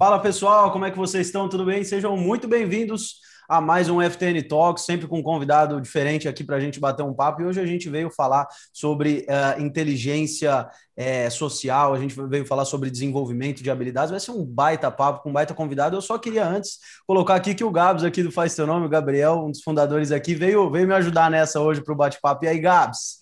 [0.00, 1.46] Fala pessoal, como é que vocês estão?
[1.46, 1.84] Tudo bem?
[1.84, 6.56] Sejam muito bem-vindos a mais um FTN Talks, sempre com um convidado diferente aqui para
[6.56, 7.42] a gente bater um papo.
[7.42, 12.64] E hoje a gente veio falar sobre uh, inteligência uh, social, a gente veio falar
[12.64, 14.10] sobre desenvolvimento de habilidades.
[14.10, 15.98] Vai ser um baita papo com um baita convidado.
[15.98, 18.88] Eu só queria antes colocar aqui que o Gabs, aqui do Faz Teu Nome, o
[18.88, 22.46] Gabriel, um dos fundadores aqui, veio, veio me ajudar nessa hoje para o bate-papo.
[22.46, 23.19] E aí, Gabs?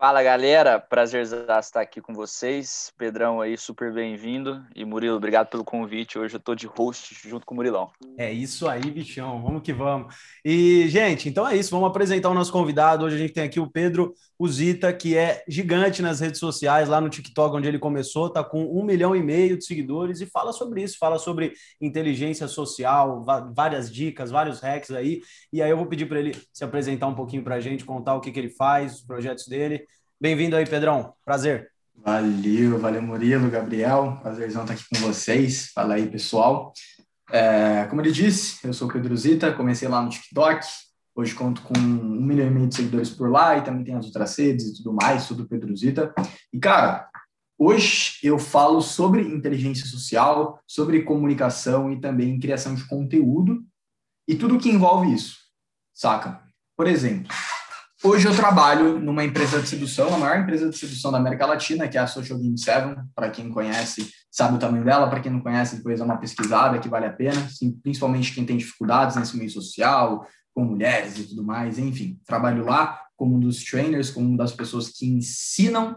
[0.00, 2.90] Fala galera, prazer estar aqui com vocês.
[2.96, 4.64] Pedrão aí, super bem-vindo.
[4.74, 6.18] E Murilo, obrigado pelo convite.
[6.18, 7.90] Hoje eu tô de host junto com o Murilão.
[8.16, 9.42] É isso aí, bichão.
[9.42, 10.14] Vamos que vamos.
[10.42, 11.70] E, gente, então é isso.
[11.70, 13.04] Vamos apresentar o nosso convidado.
[13.04, 16.98] Hoje a gente tem aqui o Pedro Uzita, que é gigante nas redes sociais, lá
[16.98, 20.50] no TikTok, onde ele começou, tá com um milhão e meio de seguidores e fala
[20.50, 23.22] sobre isso, fala sobre inteligência social,
[23.54, 25.20] várias dicas, vários hacks aí.
[25.52, 28.14] E aí eu vou pedir para ele se apresentar um pouquinho para a gente, contar
[28.14, 29.84] o que, que ele faz, os projetos dele.
[30.22, 31.14] Bem-vindo aí, Pedrão.
[31.24, 31.70] Prazer.
[31.94, 34.18] Valeu, valeu, Murilo, Gabriel.
[34.20, 35.70] Prazerzão estar aqui com vocês.
[35.72, 36.74] Fala aí, pessoal.
[37.32, 40.66] É, como ele disse, eu sou o Pedro Zita, comecei lá no TikTok.
[41.14, 44.04] Hoje conto com um milhão e meio de seguidores por lá e também tem as
[44.04, 46.12] outras redes e tudo mais, tudo Pedro Zita.
[46.52, 47.08] E, cara,
[47.58, 53.64] hoje eu falo sobre inteligência social, sobre comunicação e também criação de conteúdo
[54.28, 55.38] e tudo que envolve isso,
[55.94, 56.42] saca?
[56.76, 57.32] Por exemplo,
[58.02, 61.86] Hoje eu trabalho numa empresa de sedução, a maior empresa de sedução da América Latina,
[61.86, 62.98] que é a Social Game 7.
[63.14, 65.06] Para quem conhece, sabe o tamanho dela.
[65.10, 67.46] Para quem não conhece, depois é uma pesquisada que vale a pena,
[67.82, 71.78] principalmente quem tem dificuldades nesse meio social, com mulheres e tudo mais.
[71.78, 75.94] Enfim, trabalho lá como um dos trainers, como uma das pessoas que ensinam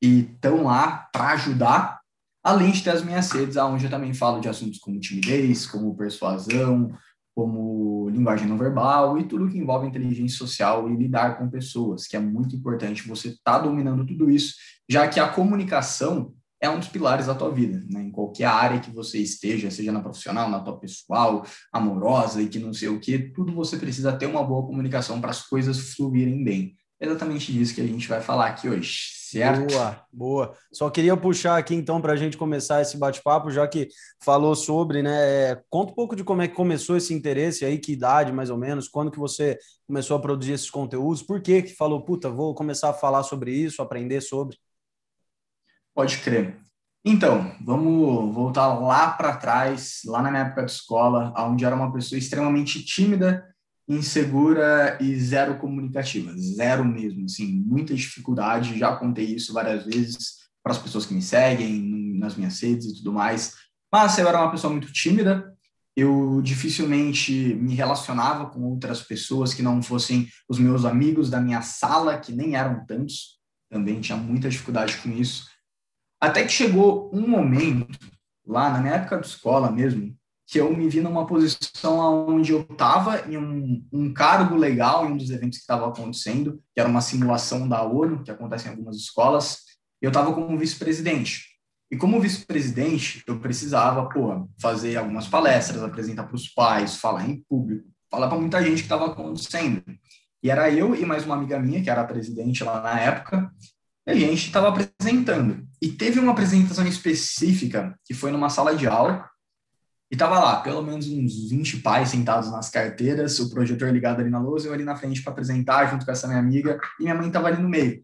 [0.00, 2.00] e estão lá para ajudar,
[2.42, 5.94] além de ter as minhas redes, onde eu também falo de assuntos como timidez, como
[5.94, 6.90] persuasão,
[7.38, 12.16] como linguagem não verbal e tudo que envolve inteligência social e lidar com pessoas, que
[12.16, 14.54] é muito importante você estar tá dominando tudo isso,
[14.88, 18.02] já que a comunicação é um dos pilares da tua vida, né?
[18.02, 22.58] Em qualquer área que você esteja, seja na profissional, na tua pessoal, amorosa e que
[22.58, 26.42] não sei o que, tudo você precisa ter uma boa comunicação para as coisas fluírem
[26.42, 26.74] bem.
[27.00, 29.17] Exatamente disso que a gente vai falar aqui hoje.
[29.30, 29.66] Certo?
[29.66, 30.54] Boa, boa.
[30.72, 33.88] Só queria puxar aqui então para a gente começar esse bate-papo, já que
[34.24, 35.54] falou sobre, né?
[35.68, 38.56] Conta um pouco de como é que começou esse interesse aí, que idade mais ou
[38.56, 42.54] menos, quando que você começou a produzir esses conteúdos, por que que falou, puta, vou
[42.54, 44.56] começar a falar sobre isso, aprender sobre?
[45.94, 46.58] Pode crer.
[47.04, 51.92] Então, vamos voltar lá para trás, lá na minha época de escola, onde era uma
[51.92, 53.46] pessoa extremamente tímida
[53.88, 60.72] insegura e zero comunicativa, zero mesmo, assim, muita dificuldade, já contei isso várias vezes para
[60.72, 63.54] as pessoas que me seguem, nas minhas redes e tudo mais,
[63.90, 65.56] mas eu era uma pessoa muito tímida,
[65.96, 71.62] eu dificilmente me relacionava com outras pessoas que não fossem os meus amigos da minha
[71.62, 73.38] sala, que nem eram tantos,
[73.70, 75.48] também tinha muita dificuldade com isso,
[76.20, 77.98] até que chegou um momento,
[78.46, 80.14] lá na minha época de escola mesmo,
[80.48, 85.12] que eu me vi numa posição onde eu estava em um, um, cargo legal em
[85.12, 88.70] um dos eventos que estava acontecendo, que era uma simulação da ONU, que acontece em
[88.70, 89.58] algumas escolas,
[90.00, 91.44] eu estava como vice-presidente.
[91.90, 97.44] E como vice-presidente, eu precisava, pô, fazer algumas palestras, apresentar para os pais, falar em
[97.46, 99.82] público, falar para muita gente que estava acontecendo.
[100.42, 103.52] E era eu e mais uma amiga minha, que era a presidente lá na época,
[104.06, 105.68] e a gente estava apresentando.
[105.82, 109.28] E teve uma apresentação específica que foi numa sala de aula,
[110.10, 114.30] e tava lá, pelo menos uns 20 pais sentados nas carteiras, o projetor ligado ali
[114.30, 117.14] na lousa, eu ali na frente para apresentar, junto com essa minha amiga, e minha
[117.14, 118.02] mãe tava ali no meio.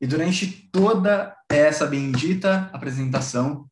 [0.00, 3.66] E durante toda essa bendita apresentação,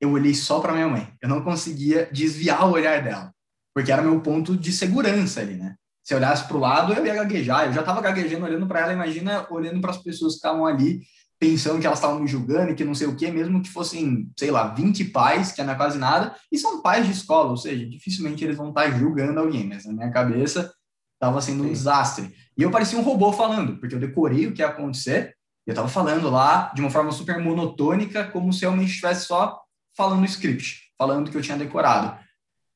[0.00, 1.12] eu olhei só para minha mãe.
[1.22, 3.32] Eu não conseguia desviar o olhar dela,
[3.72, 5.76] porque era meu ponto de segurança ali, né?
[6.02, 7.66] Se eu olhasse para o lado, eu ia gaguejar.
[7.66, 11.02] Eu já estava gaguejando olhando para ela, imagina olhando para as pessoas que estavam ali
[11.40, 14.30] pensando que elas estavam me julgando e que não sei o quê, mesmo que fossem,
[14.38, 17.56] sei lá, 20 pais, que não é quase nada, e são pais de escola, ou
[17.56, 20.70] seja, dificilmente eles vão estar julgando alguém, mas na minha cabeça
[21.14, 22.30] estava sendo um desastre.
[22.56, 25.34] E eu parecia um robô falando, porque eu decorei o que ia acontecer,
[25.66, 29.26] e eu estava falando lá de uma forma super monotônica, como se eu me estivesse
[29.26, 29.58] só
[29.96, 32.18] falando o script, falando o que eu tinha decorado.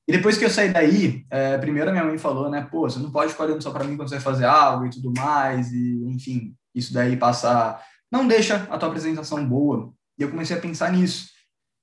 [0.08, 2.98] E depois que eu saí daí, é, primeiro a minha mãe falou, né, pô, você
[2.98, 5.70] não pode ficar olhando só para mim quando você vai fazer algo e tudo mais,
[5.70, 7.78] e enfim, isso daí passa
[8.10, 9.92] não deixa a tua apresentação boa.
[10.18, 11.28] E eu comecei a pensar nisso.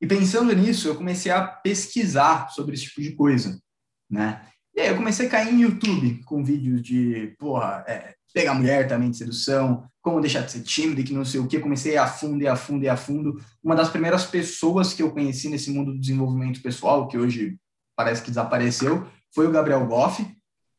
[0.01, 3.59] E pensando nisso, eu comecei a pesquisar sobre esse tipo de coisa,
[4.09, 4.45] né?
[4.75, 8.87] E aí eu comecei a cair em YouTube com vídeos de, porra, é, pegar mulher
[8.87, 11.59] também de sedução, como deixar de ser tímido e que não sei o que.
[11.59, 13.39] Comecei a fundo e a fundo e a fundo.
[13.63, 17.57] Uma das primeiras pessoas que eu conheci nesse mundo do desenvolvimento pessoal, que hoje
[17.95, 20.25] parece que desapareceu, foi o Gabriel Goff,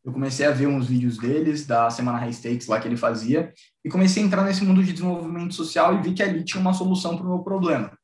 [0.05, 3.53] eu comecei a ver uns vídeos deles, da Semana High Stakes lá que ele fazia,
[3.85, 6.75] e comecei a entrar nesse mundo de desenvolvimento social e vi que ali tinha uma
[6.75, 7.97] solução para o meu problema.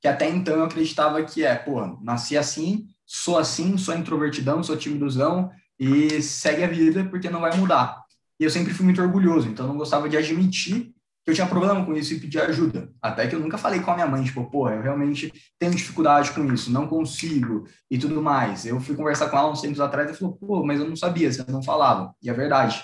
[0.00, 4.76] que até então eu acreditava que é, pô, nasci assim, sou assim, sou introvertidão, sou
[4.76, 8.02] timidozão e segue a vida porque não vai mudar.
[8.38, 10.94] E eu sempre fui muito orgulhoso, então não gostava de admitir
[11.30, 12.90] eu tinha problema com isso e pedir ajuda.
[13.00, 16.32] Até que eu nunca falei com a minha mãe, tipo, pô, eu realmente tenho dificuldade
[16.32, 18.66] com isso, não consigo e tudo mais.
[18.66, 21.32] Eu fui conversar com ela uns tempos atrás e falou, pô, mas eu não sabia,
[21.32, 22.14] você não falava.
[22.22, 22.82] E é verdade.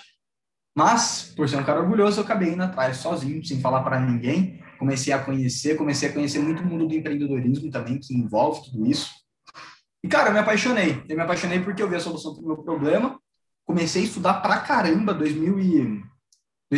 [0.77, 4.61] Mas, por ser um cara orgulhoso, eu acabei indo atrás sozinho, sem falar para ninguém.
[4.79, 8.87] Comecei a conhecer, comecei a conhecer muito o mundo do empreendedorismo também, que envolve tudo
[8.87, 9.11] isso.
[10.05, 11.03] E, cara, eu me apaixonei.
[11.09, 13.19] Eu me apaixonei porque eu vi a solução para o meu problema.
[13.65, 16.05] Comecei a estudar pra caramba, 2000 e...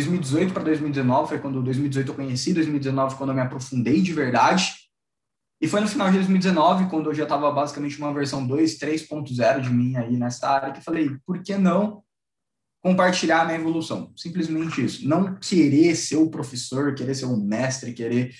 [0.05, 4.73] 2018 para 2019 foi quando 2018 eu conheci, 2019 quando eu me aprofundei de verdade.
[5.61, 9.61] E foi no final de 2019, quando eu já estava basicamente uma versão 2, 3.0
[9.61, 12.01] de mim aí nessa área, que eu falei, por que não
[12.81, 14.13] compartilhar a minha evolução.
[14.15, 15.07] Simplesmente isso.
[15.07, 18.35] Não querer ser o professor, querer ser o mestre, querer que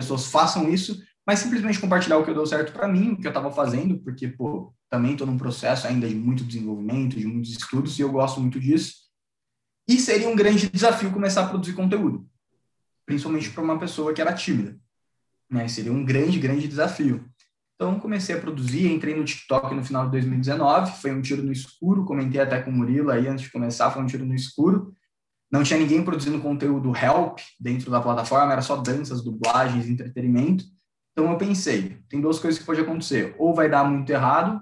[0.00, 3.26] as pessoas façam isso, mas simplesmente compartilhar o que deu certo para mim, o que
[3.26, 7.50] eu estava fazendo, porque, pô, também estou num processo ainda de muito desenvolvimento, de muitos
[7.52, 9.07] estudos, e eu gosto muito disso.
[9.88, 12.28] E seria um grande desafio começar a produzir conteúdo,
[13.06, 14.78] principalmente para uma pessoa que era tímida.
[15.50, 15.66] Né?
[15.66, 17.24] Seria um grande, grande desafio.
[17.74, 21.52] Então, comecei a produzir, entrei no TikTok no final de 2019, foi um tiro no
[21.52, 24.92] escuro, comentei até com o Murilo aí antes de começar, foi um tiro no escuro.
[25.50, 30.64] Não tinha ninguém produzindo conteúdo help dentro da plataforma, era só danças, dublagens, entretenimento.
[31.12, 33.34] Então, eu pensei, tem duas coisas que pode acontecer.
[33.38, 34.60] Ou vai dar muito errado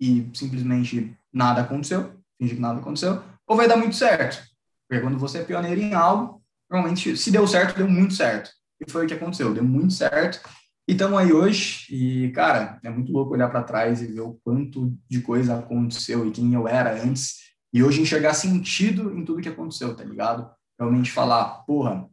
[0.00, 4.51] e simplesmente nada aconteceu, finge que nada aconteceu, ou vai dar muito certo.
[4.92, 8.50] Porque quando você é pioneiro em algo, normalmente, se deu certo, deu muito certo.
[8.78, 10.46] E foi o que aconteceu, deu muito certo
[10.86, 14.38] e estamos aí hoje, e, cara, é muito louco olhar para trás e ver o
[14.44, 17.38] quanto de coisa aconteceu e quem eu era antes,
[17.72, 20.50] e hoje enxergar sentido em tudo que aconteceu, tá ligado?
[20.78, 22.06] Realmente falar, porra,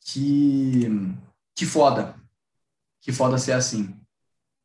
[0.00, 0.88] que,
[1.54, 2.14] que foda,
[3.02, 3.94] que foda ser assim.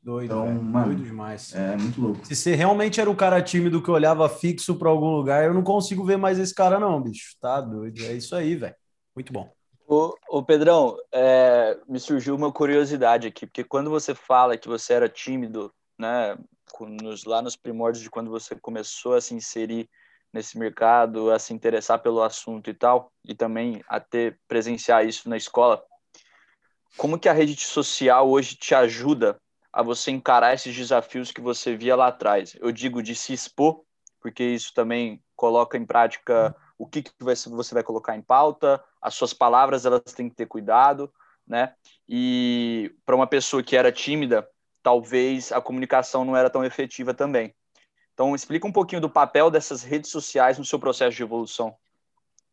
[0.04, 1.54] Doido, então, mano, doido demais.
[1.54, 2.26] É muito louco.
[2.26, 5.64] Se você realmente era o cara tímido que olhava fixo para algum lugar, eu não
[5.64, 7.36] consigo ver mais esse cara, não, bicho.
[7.40, 8.04] Tá doido.
[8.06, 8.76] É isso aí, velho.
[9.16, 9.54] Muito bom.
[9.88, 14.94] Ô, ô Pedrão, é, me surgiu uma curiosidade aqui, porque quando você fala que você
[14.94, 16.36] era tímido, né,
[16.80, 19.88] nos, lá nos primórdios de quando você começou a se inserir
[20.34, 25.30] nesse mercado, a se interessar pelo assunto e tal, e também a ter presenciar isso
[25.30, 25.84] na escola,
[26.98, 29.38] como que a rede social hoje te ajuda
[29.72, 32.56] a você encarar esses desafios que você via lá atrás?
[32.60, 33.82] Eu digo de se expor,
[34.20, 39.14] porque isso também coloca em prática o que, que você vai colocar em pauta, as
[39.14, 41.12] suas palavras elas têm que ter cuidado,
[41.48, 41.74] né?
[42.08, 44.48] E para uma pessoa que era tímida,
[44.82, 47.54] talvez a comunicação não era tão efetiva também.
[48.14, 51.76] Então, explica um pouquinho do papel dessas redes sociais no seu processo de evolução.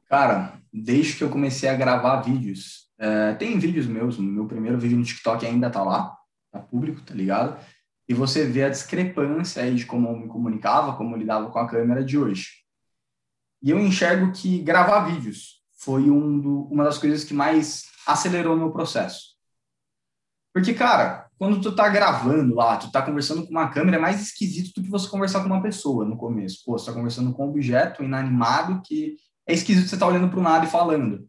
[0.08, 4.96] Cara, desde que eu comecei a gravar vídeos, é, tem vídeos meus, meu primeiro vídeo
[4.96, 6.17] no TikTok ainda tá lá,
[6.50, 7.58] tá público, tá ligado?
[8.08, 11.58] E você vê a discrepância aí de como eu me comunicava, como eu lidava com
[11.58, 12.48] a câmera de hoje.
[13.62, 18.56] E eu enxergo que gravar vídeos foi um do, uma das coisas que mais acelerou
[18.56, 19.36] meu processo.
[20.54, 24.20] Porque, cara, quando tu tá gravando lá, tu tá conversando com uma câmera, é mais
[24.20, 26.62] esquisito do que você conversar com uma pessoa no começo.
[26.64, 29.16] Pô, você tá conversando com um objeto inanimado que
[29.46, 31.28] é esquisito você tá olhando para nada e falando.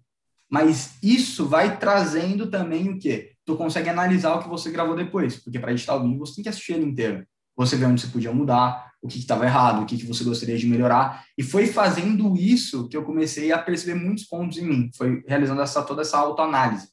[0.50, 3.34] Mas isso vai trazendo também o quê?
[3.50, 6.44] Tu consegue analisar o que você gravou depois, porque para editar o vídeo você tem
[6.44, 7.26] que assistir ele inteiro.
[7.58, 10.56] Você vê onde você podia mudar, o que estava errado, o que, que você gostaria
[10.56, 11.26] de melhorar.
[11.36, 14.92] E foi fazendo isso que eu comecei a perceber muitos pontos em mim.
[14.96, 16.90] Foi realizando essa, toda essa autoanálise.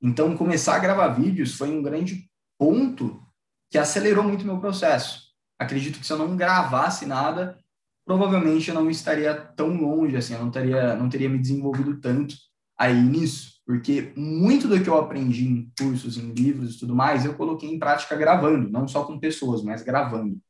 [0.00, 3.20] Então, começar a gravar vídeos foi um grande ponto
[3.68, 5.22] que acelerou muito meu processo.
[5.58, 7.58] Acredito que se eu não gravasse nada,
[8.06, 12.36] provavelmente eu não estaria tão longe assim, eu não teria, não teria me desenvolvido tanto
[12.78, 17.24] aí nisso, porque muito do que eu aprendi em cursos, em livros e tudo mais,
[17.24, 20.40] eu coloquei em prática gravando, não só com pessoas, mas gravando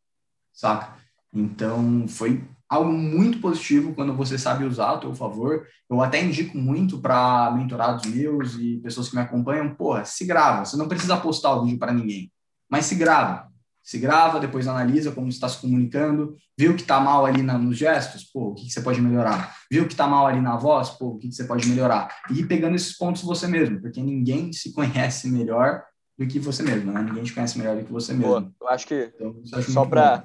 [0.57, 0.97] saca?
[1.33, 5.67] Então, foi algo muito positivo quando você sabe usar a teu favor.
[5.89, 10.65] Eu até indico muito para mentorados meus e pessoas que me acompanham, porra, se grava.
[10.65, 12.33] Você não precisa postar o vídeo para ninguém,
[12.69, 13.53] mas se grava.
[13.87, 17.79] Se grava, depois analisa como está se comunicando, viu que está mal ali na, nos
[17.79, 19.57] gestos, pô, o que, que, você pode melhorar?
[19.71, 22.13] Viu que está mal ali na voz, pô, o que, que você pode melhorar?
[22.29, 25.85] E ir pegando esses pontos você mesmo, porque ninguém se conhece melhor
[26.19, 27.01] do que você mesmo, né?
[27.01, 28.53] Ninguém te conhece melhor do que você mesmo.
[28.59, 30.25] Pô, eu acho que então, só para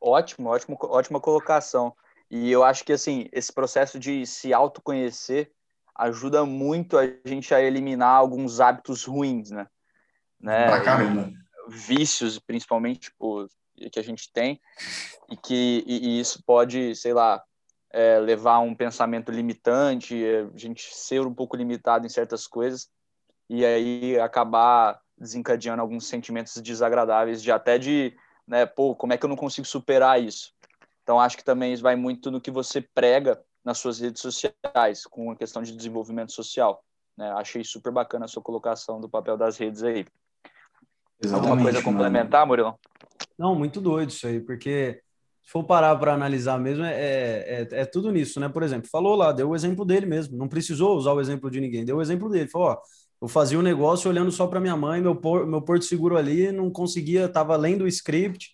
[0.00, 1.94] Ótimo, ótimo, ótima colocação.
[2.30, 5.52] E eu acho que assim, esse processo de se autoconhecer
[5.94, 9.66] ajuda muito a gente a eliminar alguns hábitos ruins, né?
[10.40, 10.66] né?
[10.66, 11.30] Pra caramba.
[11.68, 13.48] Vícios, principalmente, tipo,
[13.92, 14.60] que a gente tem,
[15.30, 17.42] e que e, e isso pode, sei lá,
[17.90, 22.46] é, levar a um pensamento limitante, é, a gente ser um pouco limitado em certas
[22.46, 22.88] coisas.
[23.48, 28.14] e aí acabar desencadeando alguns sentimentos desagradáveis de até de,
[28.46, 30.52] né, pô, como é que eu não consigo superar isso?
[31.02, 35.06] Então acho que também isso vai muito no que você prega nas suas redes sociais,
[35.08, 36.84] com a questão de desenvolvimento social.
[37.16, 37.30] Né?
[37.32, 40.04] Achei super bacana a sua colocação do papel das redes aí.
[41.22, 42.78] Exatamente, Alguma coisa a complementar, Murilo?
[43.38, 45.00] Não, muito doido isso aí, porque
[45.42, 48.48] se for parar para analisar mesmo, é, é, é, tudo nisso, né?
[48.48, 51.60] Por exemplo, falou lá, deu o exemplo dele mesmo, não precisou usar o exemplo de
[51.60, 52.48] ninguém, deu o exemplo dele.
[52.48, 52.78] Falou, ó,
[53.22, 56.50] eu fazia um negócio olhando só para minha mãe, meu, por, meu porto seguro ali,
[56.50, 58.50] não conseguia, tava lendo o script.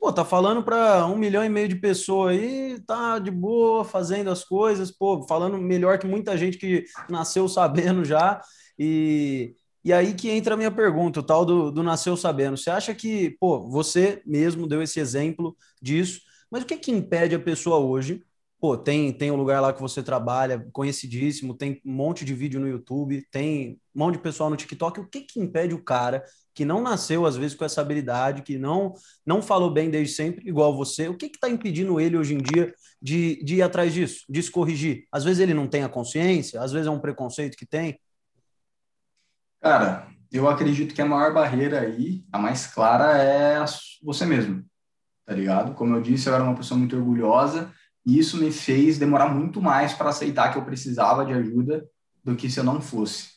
[0.00, 4.30] Pô, tá falando para um milhão e meio de pessoas aí, tá de boa, fazendo
[4.30, 8.40] as coisas, pô, falando melhor que muita gente que nasceu sabendo já.
[8.78, 9.54] E,
[9.86, 12.56] e aí que entra a minha pergunta, o tal do, do nasceu sabendo.
[12.56, 17.34] Você acha que, pô, você mesmo deu esse exemplo disso, mas o que que impede
[17.34, 18.22] a pessoa hoje
[18.58, 22.58] pô, tem, tem um lugar lá que você trabalha, conhecidíssimo, tem um monte de vídeo
[22.58, 25.00] no YouTube, tem um monte de pessoal no TikTok.
[25.00, 26.24] O que que impede o cara
[26.54, 30.48] que não nasceu, às vezes, com essa habilidade, que não não falou bem desde sempre,
[30.48, 33.92] igual você, o que que tá impedindo ele hoje em dia de, de ir atrás
[33.92, 35.04] disso, de se corrigir?
[35.12, 37.98] Às vezes ele não tem a consciência, às vezes é um preconceito que tem.
[39.68, 43.64] Cara, eu acredito que a maior barreira aí, a mais clara, é
[44.00, 44.64] você mesmo,
[45.24, 45.74] tá ligado?
[45.74, 47.72] Como eu disse, eu era uma pessoa muito orgulhosa,
[48.06, 51.84] e isso me fez demorar muito mais para aceitar que eu precisava de ajuda
[52.22, 53.30] do que se eu não fosse.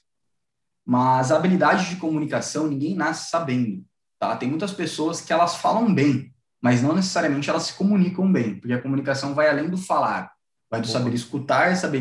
[0.86, 3.84] Mas a habilidade de comunicação ninguém nasce sabendo,
[4.20, 4.38] tá?
[4.38, 6.32] Tem muitas pessoas que elas falam bem,
[6.62, 10.32] mas não necessariamente elas se comunicam bem, porque a comunicação vai além do falar,
[10.70, 12.00] vai do saber escutar, saber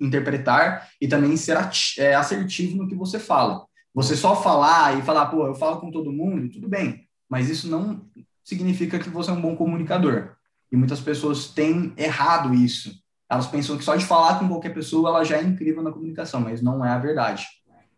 [0.00, 1.58] interpretar e também ser
[1.98, 3.66] é, assertivo no que você fala.
[3.94, 7.68] Você só falar e falar, pô, eu falo com todo mundo, tudo bem, mas isso
[7.68, 8.06] não
[8.44, 10.30] significa que você é um bom comunicador.
[10.70, 12.92] E muitas pessoas têm errado isso.
[13.30, 16.40] Elas pensam que só de falar com qualquer pessoa ela já é incrível na comunicação,
[16.40, 17.46] mas não é a verdade.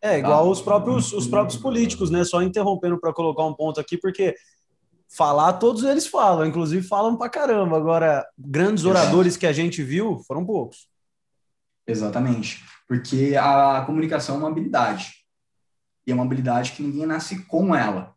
[0.03, 0.51] É, igual tá?
[0.51, 2.25] os próprios, os próprios políticos, né?
[2.25, 4.35] Só interrompendo para colocar um ponto aqui, porque
[5.17, 7.77] falar todos eles falam, inclusive falam pra caramba.
[7.77, 10.89] Agora, grandes oradores que a gente viu foram poucos.
[11.87, 12.65] Exatamente.
[12.87, 15.13] Porque a comunicação é uma habilidade.
[16.07, 18.15] E é uma habilidade que ninguém nasce com ela.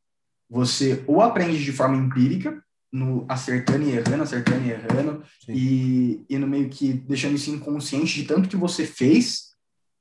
[0.50, 6.38] Você ou aprende de forma empírica, no acertando e errando, acertando e errando, e, e
[6.38, 9.54] no meio que deixando isso inconsciente de tanto que você fez,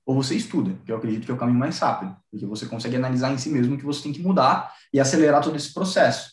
[0.04, 2.96] ou você estuda, que eu acredito que é o caminho mais rápido, porque você consegue
[2.96, 6.32] analisar em si mesmo o que você tem que mudar e acelerar todo esse processo,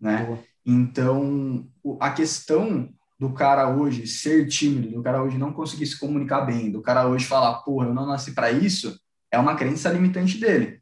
[0.00, 0.38] né?
[0.64, 1.66] Então,
[2.00, 2.88] a questão
[3.18, 7.06] do cara hoje ser tímido, do cara hoje não conseguir se comunicar bem, do cara
[7.06, 8.98] hoje falar, porra, eu não nasci para isso,
[9.30, 10.80] é uma crença limitante dele.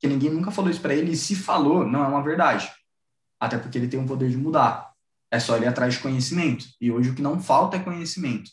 [0.00, 2.70] Que ninguém nunca falou isso para ele, e se falou, não é uma verdade
[3.38, 4.92] até porque ele tem o poder de mudar.
[5.30, 6.66] É só ele atrás de conhecimento.
[6.80, 8.50] E hoje o que não falta é conhecimento.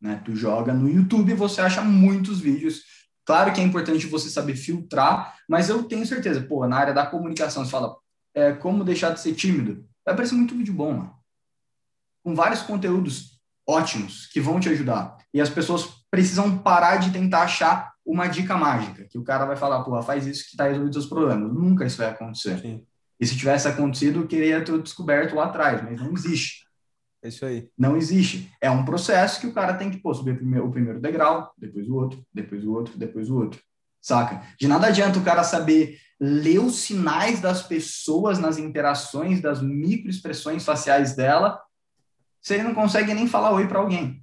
[0.00, 0.20] Né?
[0.24, 2.82] Tu joga no YouTube e você acha muitos vídeos.
[3.24, 7.06] Claro que é importante você saber filtrar, mas eu tenho certeza, pô, na área da
[7.06, 7.96] comunicação, você fala
[8.34, 9.84] é, como deixar de ser tímido.
[10.04, 11.14] Vai aparecer muito vídeo bom, mano.
[12.22, 15.18] Com vários conteúdos ótimos que vão te ajudar.
[15.32, 19.56] E as pessoas precisam parar de tentar achar uma dica mágica, que o cara vai
[19.56, 21.52] falar, pô, faz isso que tá resolvido os seus problemas.
[21.52, 22.58] Nunca isso vai acontecer.
[22.58, 22.86] Sim.
[23.20, 26.66] E se tivesse acontecido, eu queria ter descoberto lá atrás, mas não existe.
[27.22, 27.68] É isso aí.
[27.76, 28.50] Não existe.
[28.60, 31.96] É um processo que o cara tem que pô, subir o primeiro degrau, depois o
[31.96, 33.60] outro, depois o outro, depois o outro.
[34.00, 34.42] Saca?
[34.58, 40.64] De nada adianta o cara saber ler os sinais das pessoas nas interações, das microexpressões
[40.64, 41.60] faciais dela,
[42.40, 44.22] se ele não consegue nem falar oi para alguém.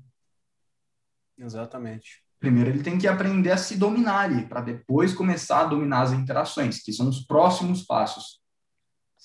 [1.37, 2.23] Exatamente.
[2.39, 6.11] Primeiro ele tem que aprender a se dominar ali, para depois começar a dominar as
[6.11, 8.45] interações, que são os próximos passos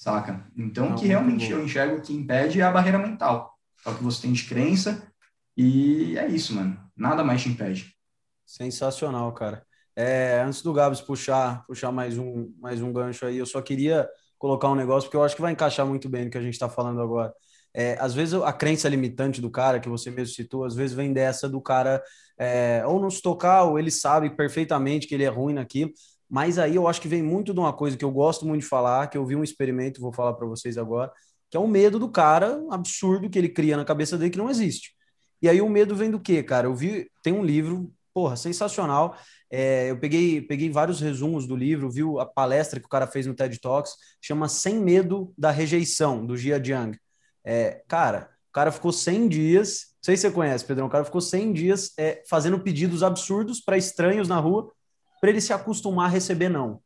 [0.01, 0.51] saca?
[0.57, 3.55] Então, o que realmente eu enxergo que impede é a barreira mental.
[3.85, 5.07] É o que você tem de crença
[5.55, 6.81] e é isso, mano.
[6.97, 7.95] Nada mais te impede.
[8.47, 9.67] Sensacional, cara.
[10.03, 14.09] É, antes do Gabs puxar, puxar mais um, mais um gancho aí, eu só queria
[14.39, 16.55] colocar um negócio, porque eu acho que vai encaixar muito bem no que a gente
[16.55, 17.35] está falando agora.
[17.75, 21.13] É, às vezes a crença limitante do cara, que você mesmo citou, às vezes vem
[21.13, 22.03] dessa do cara
[22.39, 25.93] é, ou não se tocar, ou ele sabe perfeitamente que ele é ruim naquilo,
[26.31, 28.69] mas aí eu acho que vem muito de uma coisa que eu gosto muito de
[28.69, 31.13] falar, que eu vi um experimento, vou falar para vocês agora,
[31.51, 34.49] que é o medo do cara absurdo que ele cria na cabeça dele que não
[34.49, 34.95] existe.
[35.43, 36.67] E aí o medo vem do quê, cara?
[36.67, 39.15] Eu vi, tem um livro, porra, sensacional.
[39.51, 43.27] É, eu peguei, peguei vários resumos do livro, vi a palestra que o cara fez
[43.27, 46.99] no TED Talks, chama Sem Medo da Rejeição, do Jia Jiang.
[47.45, 51.05] É, cara, o cara ficou 100 dias, não sei se você conhece, Pedrão, o cara
[51.05, 54.73] ficou 100 dias é, fazendo pedidos absurdos para estranhos na rua
[55.21, 56.81] para ele se acostumar a receber não.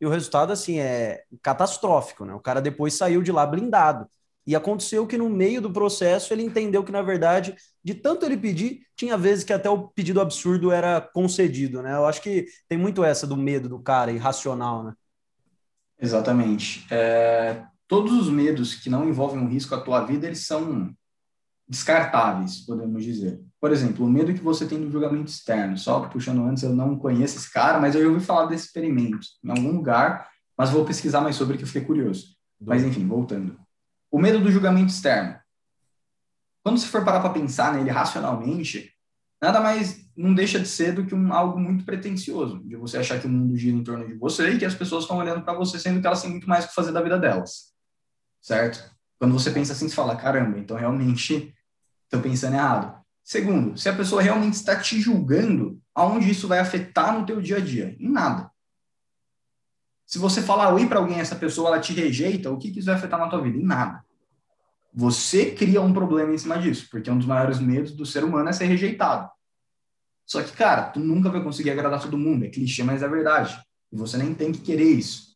[0.00, 2.34] E o resultado, assim, é catastrófico, né?
[2.34, 4.06] O cara depois saiu de lá blindado.
[4.46, 8.36] E aconteceu que no meio do processo ele entendeu que, na verdade, de tanto ele
[8.36, 11.94] pedir, tinha vezes que até o pedido absurdo era concedido, né?
[11.94, 14.92] Eu acho que tem muito essa do medo do cara, irracional, né?
[16.00, 16.84] Exatamente.
[16.90, 20.92] É, todos os medos que não envolvem um risco à tua vida, eles são
[21.68, 23.40] descartáveis, podemos dizer.
[23.60, 25.78] Por exemplo, o medo que você tem do julgamento externo.
[25.78, 29.26] Só puxando antes, eu não conheço esse cara, mas eu já ouvi falar desse experimento
[29.44, 32.36] em algum lugar, mas vou pesquisar mais sobre que eu fiquei curioso.
[32.60, 33.61] Mas enfim, voltando.
[34.12, 35.40] O medo do julgamento externo.
[36.62, 38.92] Quando você for parar para pensar nele racionalmente,
[39.42, 43.18] nada mais não deixa de ser do que um, algo muito pretensioso, de você achar
[43.18, 45.54] que o mundo gira em torno de você e que as pessoas estão olhando para
[45.54, 47.72] você, sendo que elas têm muito mais o que fazer da vida delas.
[48.40, 48.94] Certo?
[49.18, 51.54] Quando você pensa assim, você fala, caramba, então realmente
[52.04, 53.02] estou pensando errado.
[53.24, 57.56] Segundo, se a pessoa realmente está te julgando, aonde isso vai afetar no teu dia
[57.56, 57.96] a dia?
[57.98, 58.51] Em nada.
[60.12, 62.86] Se você falar oi para alguém, essa pessoa ela te rejeita, o que, que isso
[62.86, 63.56] vai afetar na tua vida?
[63.56, 64.04] Em nada.
[64.92, 68.46] Você cria um problema em cima disso, porque um dos maiores medos do ser humano
[68.46, 69.30] é ser rejeitado.
[70.26, 72.44] Só que, cara, tu nunca vai conseguir agradar todo mundo.
[72.44, 73.58] É clichê, mas é verdade.
[73.90, 75.34] E você nem tem que querer isso.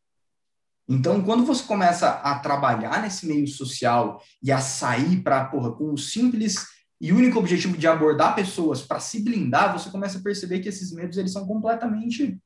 [0.86, 5.90] Então, quando você começa a trabalhar nesse meio social e a sair para, porra, com
[5.90, 6.66] o simples
[7.00, 10.92] e único objetivo de abordar pessoas para se blindar, você começa a perceber que esses
[10.92, 12.38] medos eles são completamente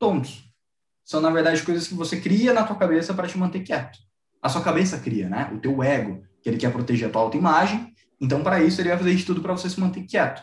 [0.00, 0.49] tontos.
[1.04, 3.98] São, na verdade, coisas que você cria na tua cabeça para te manter quieto.
[4.42, 5.50] A sua cabeça cria, né?
[5.52, 7.94] O teu ego, que ele quer proteger a tua autoimagem.
[8.20, 10.42] Então, para isso, ele vai fazer de tudo para você se manter quieto.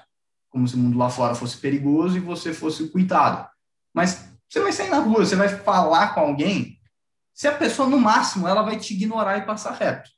[0.49, 3.47] Como se o mundo lá fora fosse perigoso e você fosse o cuidado.
[3.93, 6.77] Mas você vai sair na rua, você vai falar com alguém,
[7.37, 10.09] se a pessoa, no máximo, ela vai te ignorar e passar reto.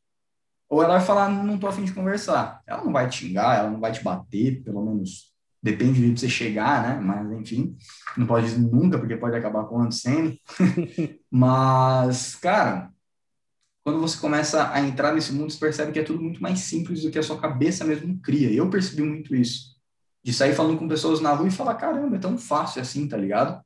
[0.70, 2.62] Ou ela vai falar, não tô afim de conversar.
[2.66, 5.29] Ela não vai te xingar, ela não vai te bater, pelo menos
[5.62, 7.00] depende de você chegar, né?
[7.00, 7.76] Mas, enfim,
[8.18, 10.36] não pode dizer nunca, porque pode acabar acontecendo.
[11.30, 12.90] Mas, cara,
[13.84, 17.02] quando você começa a entrar nesse mundo, você percebe que é tudo muito mais simples
[17.02, 18.52] do que a sua cabeça mesmo cria.
[18.52, 19.78] Eu percebi muito isso.
[20.24, 23.18] De sair falando com pessoas na rua e falar, caramba, é tão fácil assim, tá
[23.18, 23.62] ligado?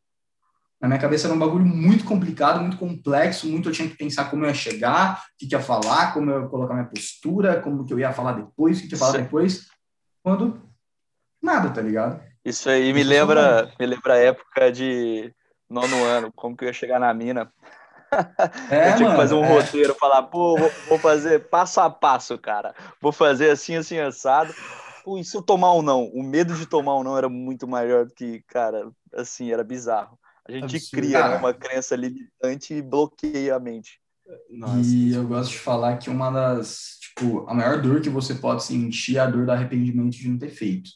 [0.79, 4.29] Na minha cabeça era um bagulho muito complicado, muito complexo, muito eu tinha que pensar
[4.29, 7.85] como eu ia chegar, o que, ia falar, como eu ia colocar minha postura, como
[7.85, 9.67] que eu ia falar depois, o que, ia falar depois.
[10.21, 10.61] Quando
[11.43, 12.21] nada, tá ligado?
[12.43, 15.33] Isso aí me lembra, me lembra a época de
[15.69, 17.51] nono ano, como que eu ia chegar na mina.
[18.69, 19.47] É, eu tinha mano, que fazer um é.
[19.47, 22.75] roteiro, falar, pô, vou, vou, fazer passo a passo, cara.
[23.01, 24.53] Vou fazer assim, assim, assado.
[25.03, 26.05] Pô, e se eu tomar um não?
[26.13, 30.17] O medo de tomar um não era muito maior do que, cara, assim, era bizarro.
[30.47, 31.01] A gente Absurdo.
[31.01, 33.99] cria né, uma crença limitante e bloqueia a mente.
[34.49, 38.35] Nossa, e eu gosto de falar que uma das, tipo, a maior dor que você
[38.35, 40.89] pode sentir é a dor do arrependimento de não ter feito.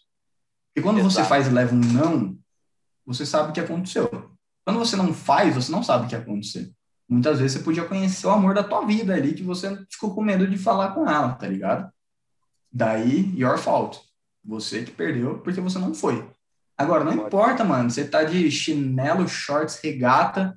[0.77, 1.15] Porque quando Exato.
[1.15, 2.37] você faz e leva um não,
[3.03, 4.07] você sabe o que aconteceu.
[4.63, 6.69] Quando você não faz, você não sabe o que aconteceu.
[7.09, 10.21] Muitas vezes você podia conhecer o amor da tua vida ali, que você ficou com
[10.21, 11.91] medo de falar com ela, tá ligado?
[12.71, 13.99] Daí, your fault.
[14.45, 16.29] Você que perdeu porque você não foi.
[16.77, 17.89] Agora, não importa, mano.
[17.89, 20.55] Você tá de chinelo, shorts, regata,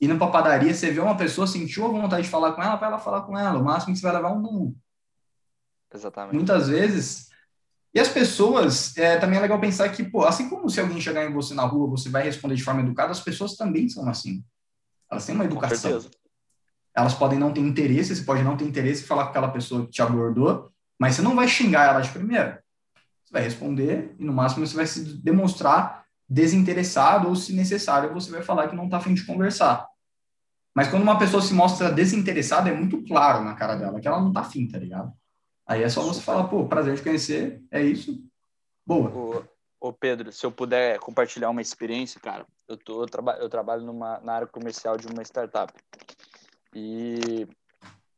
[0.00, 2.88] indo pra padaria, você vê uma pessoa, sentiu a vontade de falar com ela, vai
[2.88, 3.58] lá falar com ela.
[3.58, 4.74] O máximo que você vai levar é um não.
[5.92, 6.36] Exatamente.
[6.36, 7.34] Muitas vezes.
[7.96, 11.24] E as pessoas, é, também é legal pensar que, pô, assim como se alguém chegar
[11.24, 14.44] em você na rua, você vai responder de forma educada, as pessoas também são assim.
[15.10, 15.98] Elas têm uma educação.
[16.94, 19.86] Elas podem não ter interesse, você pode não ter interesse em falar com aquela pessoa
[19.86, 22.62] que te abordou, mas você não vai xingar ela de primeira.
[23.24, 28.30] Você vai responder e no máximo você vai se demonstrar desinteressado ou, se necessário, você
[28.30, 29.88] vai falar que não está afim de conversar.
[30.74, 34.20] Mas quando uma pessoa se mostra desinteressada, é muito claro na cara dela que ela
[34.20, 35.14] não está afim, tá ligado?
[35.66, 38.22] Aí é só você falar, pô, prazer de conhecer, é isso,
[38.86, 39.10] boa.
[39.80, 43.48] Ô, ô Pedro, se eu puder compartilhar uma experiência, cara, eu, tô, eu, traba, eu
[43.48, 45.72] trabalho numa, na área comercial de uma startup.
[46.74, 47.46] E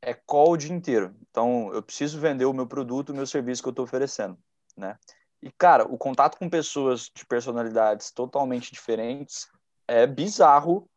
[0.03, 1.15] é call o dia inteiro.
[1.31, 4.39] Então, eu preciso vender o meu produto, o meu serviço que eu estou oferecendo
[4.79, 4.97] né?
[5.43, 9.49] E, cara, o contato com pessoas de personalidades totalmente diferentes
[9.87, 10.89] é bizarro.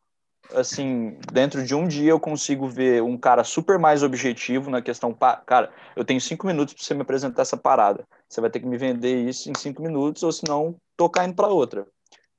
[0.50, 5.14] Assim, dentro de um dia eu consigo ver um cara super mais objetivo na questão.
[5.46, 8.04] Cara, eu tenho cinco minutos para você me apresentar essa parada.
[8.28, 11.48] Você vai ter que me vender isso em cinco minutos, ou senão tô caindo para
[11.48, 11.86] outra.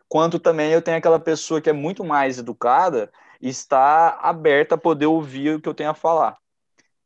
[0.08, 3.12] Quanto também eu tenho aquela pessoa que é muito mais educada
[3.42, 6.38] e está aberta a poder ouvir o que eu tenho a falar.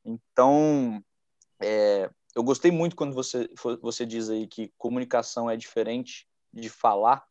[0.03, 1.01] Então,
[1.61, 3.49] é, eu gostei muito quando você,
[3.81, 7.23] você diz aí que comunicação é diferente de falar,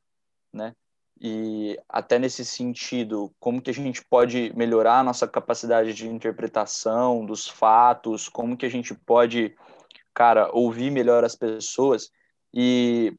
[0.52, 0.74] né?
[1.18, 7.24] E até nesse sentido, como que a gente pode melhorar a nossa capacidade de interpretação
[7.24, 9.57] dos fatos, como que a gente pode,
[10.12, 12.11] cara, ouvir melhor as pessoas.
[12.52, 13.14] E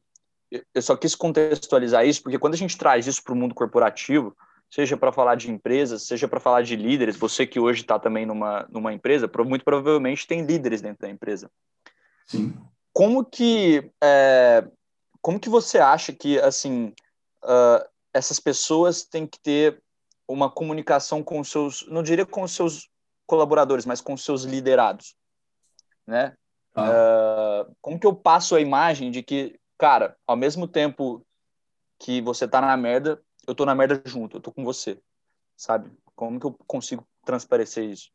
[0.72, 4.36] eu só quis contextualizar isso, porque quando a gente traz isso para o mundo corporativo,
[4.70, 7.16] seja para falar de empresas, seja para falar de líderes.
[7.16, 11.50] Você que hoje está também numa, numa empresa, muito provavelmente tem líderes dentro da empresa.
[12.26, 12.54] Sim.
[12.92, 14.64] Como que é,
[15.20, 16.92] como que você acha que assim
[17.44, 19.82] uh, essas pessoas têm que ter
[20.26, 22.88] uma comunicação com os seus, não diria com os seus
[23.26, 25.16] colaboradores, mas com os seus liderados,
[26.06, 26.36] né?
[26.74, 27.66] Ah.
[27.68, 31.24] Uh, como que eu passo a imagem de que, cara, ao mesmo tempo
[31.98, 35.00] que você tá na merda, eu tô na merda junto, eu tô com você,
[35.56, 35.90] sabe?
[36.14, 38.10] Como que eu consigo transparecer isso?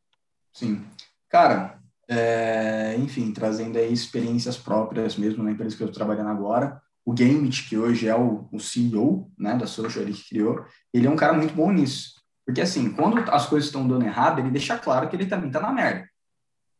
[0.53, 0.87] Sim.
[1.27, 6.81] Cara, é, enfim, trazendo aí experiências próprias mesmo na empresa que eu estou trabalhando agora,
[7.05, 11.07] o Gamit, que hoje é o, o CEO né, da Social, ele que criou, ele
[11.07, 12.13] é um cara muito bom nisso.
[12.45, 15.59] Porque, assim, quando as coisas estão dando errado, ele deixa claro que ele também está
[15.59, 16.07] na merda.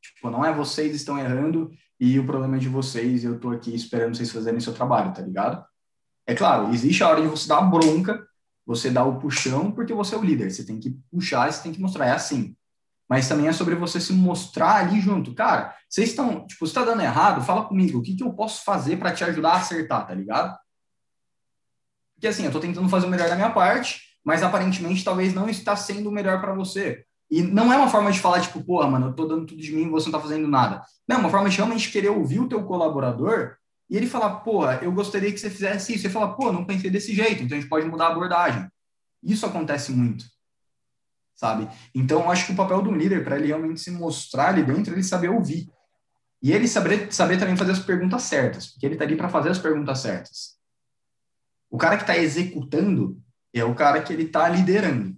[0.01, 3.73] Tipo, não é vocês estão errando e o problema é de vocês eu estou aqui
[3.73, 5.63] esperando vocês fazerem seu trabalho, tá ligado?
[6.27, 8.25] É claro, existe a hora de você dar a bronca,
[8.65, 10.51] você dar o puxão, porque você é o líder.
[10.51, 12.07] Você tem que puxar, você tem que mostrar.
[12.07, 12.55] É assim
[13.13, 15.35] mas também é sobre você se mostrar ali junto.
[15.35, 18.63] Cara, vocês estão, tipo, você tá dando errado, fala comigo, o que, que eu posso
[18.63, 20.57] fazer para te ajudar a acertar, tá ligado?
[22.15, 25.47] Porque assim, eu tô tentando fazer o melhor da minha parte, mas aparentemente talvez não
[25.47, 27.05] está sendo o melhor para você.
[27.29, 29.71] E não é uma forma de falar, tipo, porra, mano, eu tô dando tudo de
[29.71, 30.81] mim e você não tá fazendo nada.
[31.07, 33.57] Não, é uma forma de realmente querer ouvir o teu colaborador
[33.91, 36.01] e ele falar, porra, eu gostaria que você fizesse isso.
[36.01, 38.67] Você fala, pô, não pensei desse jeito, então a gente pode mudar a abordagem.
[39.21, 40.32] Isso acontece muito
[41.35, 41.67] sabe?
[41.93, 44.93] Então, eu acho que o papel do líder, para ele realmente se mostrar ali dentro,
[44.93, 45.69] ele saber ouvir.
[46.41, 49.49] E ele saber, saber também fazer as perguntas certas, porque ele está ali para fazer
[49.49, 50.57] as perguntas certas.
[51.69, 53.21] O cara que está executando
[53.53, 55.15] é o cara que ele está liderando.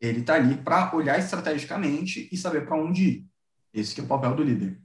[0.00, 3.26] Ele está ali para olhar estrategicamente e saber para onde ir.
[3.74, 4.80] Esse é o papel do líder.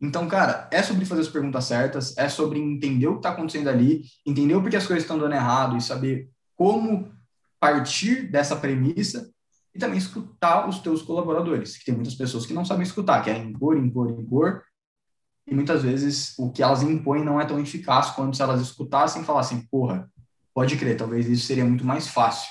[0.00, 3.68] Então, cara, é sobre fazer as perguntas certas, é sobre entender o que está acontecendo
[3.68, 7.12] ali, entender o porquê as coisas estão dando errado e saber como
[7.58, 9.30] partir dessa premissa
[9.74, 13.50] e também escutar os teus colaboradores, que tem muitas pessoas que não sabem escutar, querem
[13.50, 14.64] impor, impor, impor,
[15.46, 19.22] e muitas vezes o que elas impõem não é tão eficaz quanto se elas escutassem
[19.22, 20.10] e falassem, porra,
[20.54, 22.48] pode crer, talvez isso seria muito mais fácil.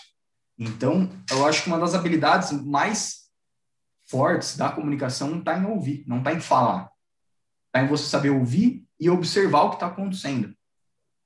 [0.58, 3.30] Então, eu acho que uma das habilidades mais
[4.06, 6.90] fortes da comunicação está em ouvir, não está em falar.
[7.68, 10.54] Está em você saber ouvir e observar o que está acontecendo.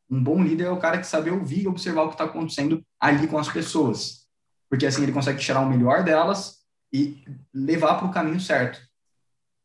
[0.10, 2.86] Um bom líder é o cara que sabe ouvir e observar o que está acontecendo
[3.00, 4.23] ali com as pessoas
[4.74, 8.82] porque assim ele consegue tirar o melhor delas e levar para o caminho certo,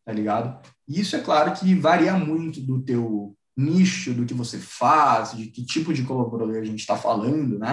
[0.04, 0.60] tá ligado?
[0.86, 5.64] Isso é claro que varia muito do teu nicho, do que você faz, de que
[5.64, 7.72] tipo de colaborador a gente está falando, né?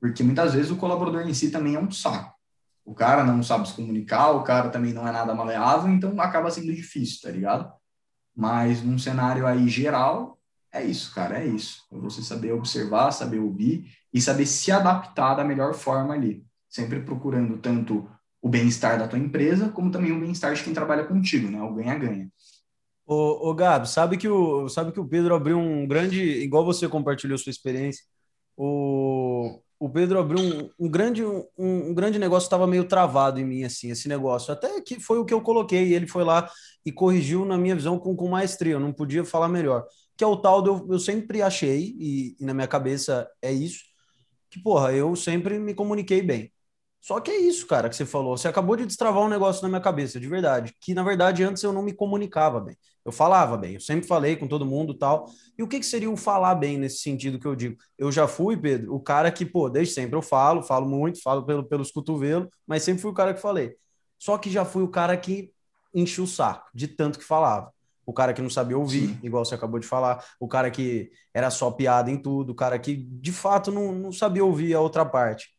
[0.00, 2.34] Porque muitas vezes o colaborador em si também é um saco.
[2.84, 6.50] O cara não sabe se comunicar, o cara também não é nada maleável, então acaba
[6.50, 7.72] sendo difícil, tá ligado?
[8.34, 10.36] Mas num cenário aí geral,
[10.72, 11.84] é isso, cara, é isso.
[11.92, 17.00] É você saber observar, saber ouvir e saber se adaptar da melhor forma ali sempre
[17.00, 18.08] procurando tanto
[18.40, 21.62] o bem-estar da tua empresa, como também o bem-estar de quem trabalha contigo, né?
[21.62, 22.28] O ganha-ganha.
[23.06, 26.88] Ô, ô Gabi, sabe que, o, sabe que o Pedro abriu um grande, igual você
[26.88, 28.02] compartilhou sua experiência,
[28.56, 33.44] o, o Pedro abriu um, um grande, um, um, grande negócio estava meio travado em
[33.44, 34.52] mim, assim, esse negócio.
[34.52, 36.50] Até que foi o que eu coloquei, ele foi lá
[36.86, 39.84] e corrigiu, na minha visão, com, com maestria, eu não podia falar melhor.
[40.16, 43.84] Que é o tal, do, eu sempre achei, e, e na minha cabeça é isso,
[44.50, 46.52] que, porra, eu sempre me comuniquei bem.
[47.02, 48.36] Só que é isso, cara, que você falou.
[48.36, 50.72] Você acabou de destravar um negócio na minha cabeça, de verdade.
[50.80, 52.76] Que, na verdade, antes eu não me comunicava bem.
[53.04, 55.28] Eu falava bem, eu sempre falei com todo mundo tal.
[55.58, 57.76] E o que, que seria o falar bem nesse sentido que eu digo?
[57.98, 61.44] Eu já fui, Pedro, o cara que, pô, desde sempre eu falo, falo muito, falo
[61.44, 63.74] pelo, pelos cotovelos, mas sempre fui o cara que falei.
[64.16, 65.50] Só que já fui o cara que
[65.92, 67.72] encheu o saco, de tanto que falava.
[68.06, 69.18] O cara que não sabia ouvir, Sim.
[69.24, 70.24] igual você acabou de falar.
[70.38, 72.50] O cara que era só piada em tudo.
[72.50, 75.52] O cara que, de fato, não, não sabia ouvir a outra parte.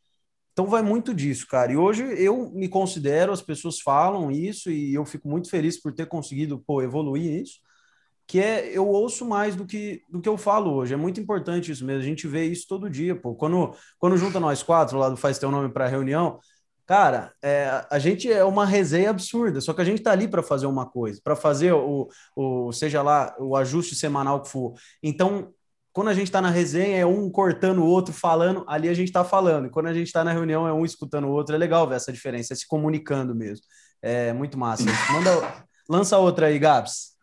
[0.54, 1.72] Então vai muito disso, cara.
[1.72, 5.92] E hoje eu me considero, as pessoas falam isso e eu fico muito feliz por
[5.92, 7.60] ter conseguido pô, evoluir isso,
[8.28, 10.94] que é eu ouço mais do que do que eu falo hoje.
[10.94, 12.02] É muito importante isso mesmo.
[12.02, 13.36] A gente vê isso todo dia, pô.
[13.36, 16.40] Quando quando junta nós quatro lá do faz teu nome para reunião,
[16.86, 19.60] cara, é, a gente é uma resenha absurda.
[19.62, 23.02] Só que a gente tá ali para fazer uma coisa, para fazer o, o seja
[23.02, 24.74] lá o ajuste semanal que for.
[25.02, 25.54] Então
[25.94, 29.10] quando a gente está na resenha, é um cortando o outro, falando, ali a gente
[29.10, 29.68] está falando.
[29.68, 31.54] E quando a gente está na reunião, é um escutando o outro.
[31.54, 33.64] É legal ver essa diferença, é se comunicando mesmo.
[34.02, 34.84] É muito massa.
[35.14, 37.16] Manda, lança outra aí, Gabs.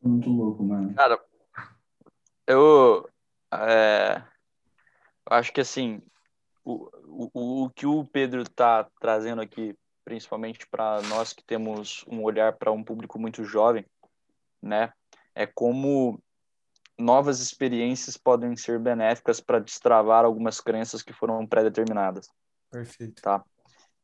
[0.00, 0.94] Muito louco, mano.
[0.94, 1.20] Cara,
[2.46, 3.08] eu
[3.52, 4.22] é,
[5.26, 6.00] acho que assim,
[6.64, 6.88] o,
[7.34, 12.52] o, o que o Pedro está trazendo aqui, principalmente para nós que temos um olhar
[12.52, 13.84] para um público muito jovem,
[14.62, 14.92] né?
[15.34, 16.22] É como
[16.98, 22.28] novas experiências podem ser benéficas para destravar algumas crenças que foram pré-determinadas,
[22.70, 23.20] Perfeito.
[23.20, 23.44] Tá.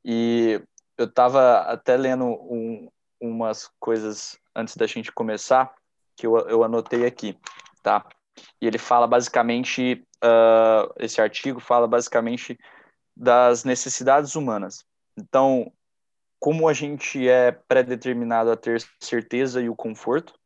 [0.05, 0.63] E
[0.97, 2.89] eu estava até lendo um,
[3.21, 5.75] umas coisas antes da gente começar,
[6.15, 7.39] que eu, eu anotei aqui,
[7.83, 8.07] tá?
[8.61, 12.59] E ele fala basicamente, uh, esse artigo fala basicamente
[13.17, 14.85] das necessidades humanas.
[15.17, 15.73] Então,
[16.39, 20.39] como a gente é predeterminado a ter certeza e o conforto,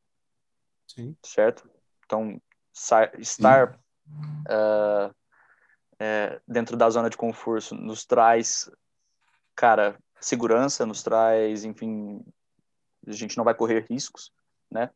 [0.87, 1.16] Sim.
[1.24, 1.68] certo?
[2.12, 2.38] Então,
[2.75, 3.11] estar
[3.70, 5.14] uh,
[5.98, 8.70] é, dentro da zona de conforto nos traz,
[9.57, 12.22] cara, segurança, nos traz, enfim,
[13.07, 14.31] a gente não vai correr riscos,
[14.70, 14.90] né?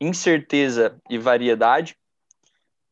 [0.00, 1.96] Incerteza e variedade.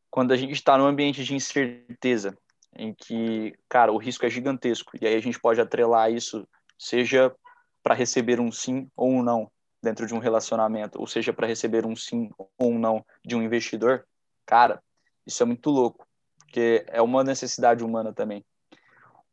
[0.08, 2.38] Quando a gente está num ambiente de incerteza,
[2.76, 6.46] em que, cara, o risco é gigantesco, e aí a gente pode atrelar isso,
[6.78, 7.34] seja
[7.82, 9.50] para receber um sim ou um não
[9.84, 13.42] dentro de um relacionamento, ou seja, para receber um sim ou um não de um
[13.42, 14.04] investidor,
[14.46, 14.82] cara,
[15.26, 16.06] isso é muito louco,
[16.38, 18.44] porque é uma necessidade humana também.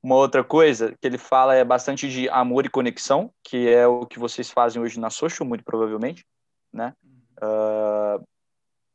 [0.04, 4.06] Uma outra coisa que ele fala é bastante de amor e conexão, que é o
[4.06, 6.26] que vocês fazem hoje na social, muito provavelmente,
[6.74, 6.96] né?
[7.38, 8.26] Uh,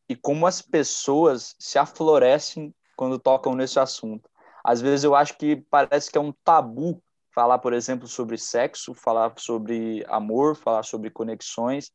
[0.08, 4.28] e como as pessoas se aflorescem quando tocam nesse assunto.
[4.64, 7.00] Às vezes eu acho que parece que é um tabu
[7.36, 11.92] falar, por exemplo, sobre sexo, falar sobre amor, falar sobre conexões.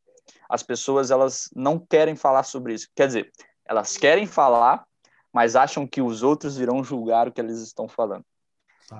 [0.48, 2.86] As pessoas elas não querem falar sobre isso.
[2.94, 3.32] Quer dizer,
[3.64, 4.86] elas querem falar,
[5.32, 8.24] mas acham que os outros irão julgar o que eles estão falando.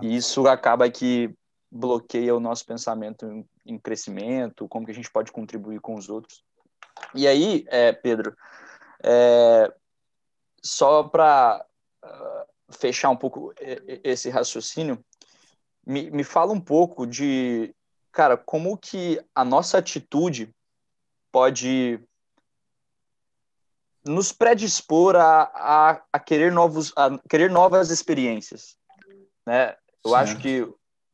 [0.00, 1.32] E isso acaba que
[1.70, 6.08] bloqueia o nosso pensamento em, em, crescimento, como que a gente pode contribuir com os
[6.08, 6.42] outros.
[7.14, 8.36] E aí, é, Pedro,
[9.04, 9.72] é,
[10.60, 11.64] só para
[12.02, 13.54] uh, ah, fechar um pouco
[14.02, 15.02] esse raciocínio,
[15.86, 17.74] me, me fala um pouco de,
[18.10, 20.54] cara, como que a nossa atitude
[21.30, 22.00] pode
[24.04, 28.76] nos predispor a, a, a querer novos a querer novas experiências
[29.46, 30.16] né eu certo.
[30.16, 30.68] acho que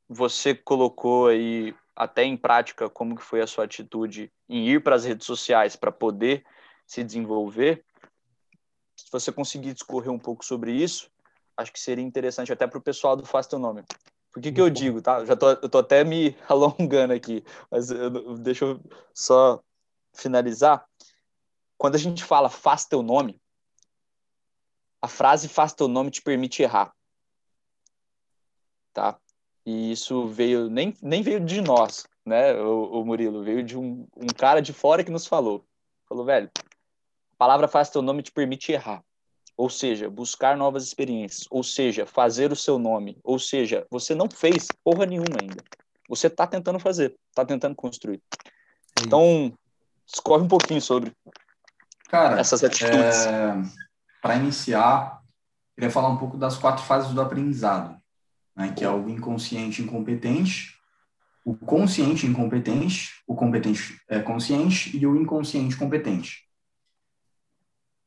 [0.08, 4.94] você colocou aí até em prática como que foi a sua atitude em ir para
[4.94, 6.44] as redes sociais para poder
[6.86, 7.84] se desenvolver.
[8.96, 11.10] Se você conseguir discorrer um pouco sobre isso,
[11.56, 13.84] acho que seria interessante até para o pessoal do Faz Teu Nome.
[14.38, 15.24] Por que, que eu digo, tá?
[15.24, 18.80] Já tô, eu tô até me alongando aqui, mas eu, deixa eu
[19.12, 19.60] só
[20.12, 20.86] finalizar.
[21.76, 23.40] Quando a gente fala faz teu nome,
[25.02, 26.92] a frase faz teu nome te permite errar
[28.98, 29.16] tá?
[29.64, 34.08] E isso veio, nem, nem veio de nós, né, o, o Murilo, veio de um,
[34.16, 35.64] um cara de fora que nos falou.
[36.08, 36.50] Falou, velho,
[37.32, 39.04] a palavra faz teu nome te permite errar.
[39.58, 41.46] Ou seja, buscar novas experiências.
[41.50, 43.18] Ou seja, fazer o seu nome.
[43.22, 45.62] Ou seja, você não fez porra nenhuma ainda.
[46.08, 48.22] Você está tentando fazer, está tentando construir.
[49.04, 49.52] Então,
[50.06, 51.12] discorre um pouquinho sobre
[52.08, 53.26] Cara, essas atitudes.
[53.26, 53.54] É...
[54.22, 55.20] Para iniciar,
[55.74, 57.98] queria falar um pouco das quatro fases do aprendizado
[58.58, 60.74] né, que é o inconsciente incompetente,
[61.44, 66.47] o consciente incompetente, o competente é, consciente e o inconsciente competente.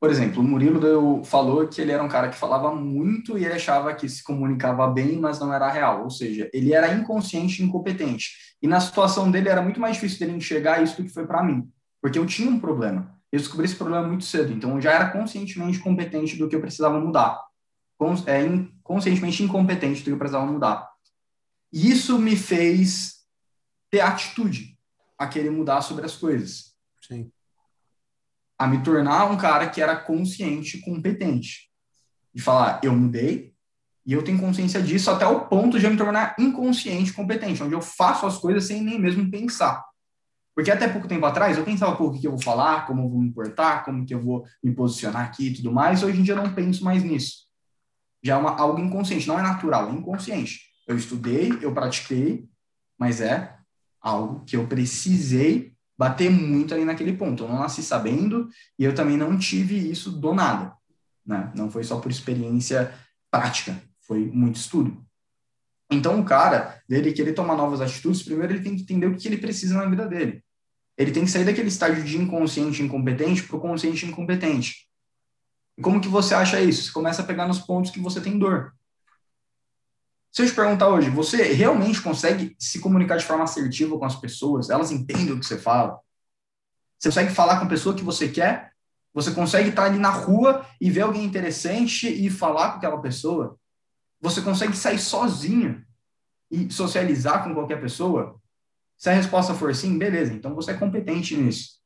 [0.02, 3.46] Por exemplo, o Murilo deu, falou que ele era um cara que falava muito e
[3.46, 6.04] ele achava que se comunicava bem, mas não era real.
[6.04, 8.32] Ou seja, ele era inconsciente e incompetente.
[8.62, 11.44] E na situação dele era muito mais difícil dele enxergar isso do que foi para
[11.44, 11.70] mim,
[12.02, 13.16] porque eu tinha um problema.
[13.32, 16.60] Eu descobri esse problema muito cedo, então eu já era conscientemente competente do que eu
[16.60, 17.40] precisava mudar
[18.26, 18.44] é,
[18.84, 20.90] conscientemente incompetente do que eu precisava mudar.
[21.72, 23.22] E isso me fez
[23.90, 24.78] ter atitude
[25.18, 26.76] a querer mudar sobre as coisas.
[27.02, 27.32] Sim.
[28.62, 31.70] A me tornar um cara que era consciente e competente.
[32.34, 33.54] De falar, eu mudei
[34.06, 37.74] e eu tenho consciência disso até o ponto de eu me tornar inconsciente competente, onde
[37.74, 39.84] eu faço as coisas sem nem mesmo pensar.
[40.56, 43.10] Porque até pouco tempo atrás eu pensava, pô, o que eu vou falar, como eu
[43.10, 46.04] vou me portar, como que eu vou me posicionar aqui e tudo mais.
[46.04, 47.52] Hoje em dia eu não penso mais nisso
[48.24, 50.62] já é uma, algo inconsciente, não é natural, é inconsciente.
[50.88, 52.48] Eu estudei, eu pratiquei,
[52.98, 53.58] mas é
[54.00, 57.44] algo que eu precisei bater muito ali naquele ponto.
[57.44, 60.74] Eu não nasci sabendo e eu também não tive isso do nada.
[61.24, 61.52] Né?
[61.56, 62.92] Não foi só por experiência
[63.30, 65.06] prática, foi muito estudo.
[65.92, 69.28] Então, o cara, dele querer tomar novas atitudes, primeiro ele tem que entender o que
[69.28, 70.44] ele precisa na vida dele.
[70.98, 74.88] Ele tem que sair daquele estágio de inconsciente incompetente para o consciente incompetente.
[75.78, 76.86] E como que você acha isso?
[76.86, 78.74] Você começa a pegar nos pontos que você tem dor.
[80.32, 84.16] Se eu te perguntar hoje, você realmente consegue se comunicar de forma assertiva com as
[84.16, 84.70] pessoas?
[84.70, 86.00] Elas entendem o que você fala?
[86.98, 88.72] Você consegue falar com a pessoa que você quer?
[89.14, 93.58] Você consegue estar ali na rua e ver alguém interessante e falar com aquela pessoa?
[94.22, 95.84] Você consegue sair sozinho
[96.50, 98.40] e socializar com qualquer pessoa?
[98.98, 101.82] Se a resposta for sim, beleza, então você é competente nisso.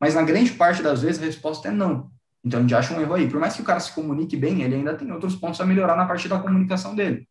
[0.00, 2.10] Mas na grande parte das vezes a resposta é não.
[2.42, 3.28] Então a gente acha um erro aí.
[3.28, 5.96] Por mais que o cara se comunique bem, ele ainda tem outros pontos a melhorar
[5.96, 7.28] na parte da comunicação dele.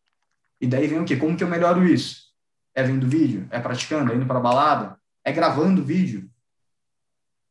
[0.60, 1.16] E daí vem o quê?
[1.16, 2.30] Como que eu melhoro isso?
[2.74, 3.48] É vendo vídeo?
[3.50, 4.12] É praticando?
[4.12, 4.98] É indo para balada?
[5.24, 6.30] É gravando vídeo?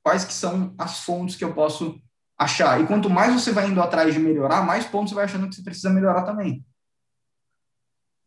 [0.03, 2.01] Quais que são as fontes que eu posso
[2.37, 2.79] achar?
[2.81, 5.55] E quanto mais você vai indo atrás de melhorar, mais pontos você vai achando que
[5.55, 6.65] você precisa melhorar também.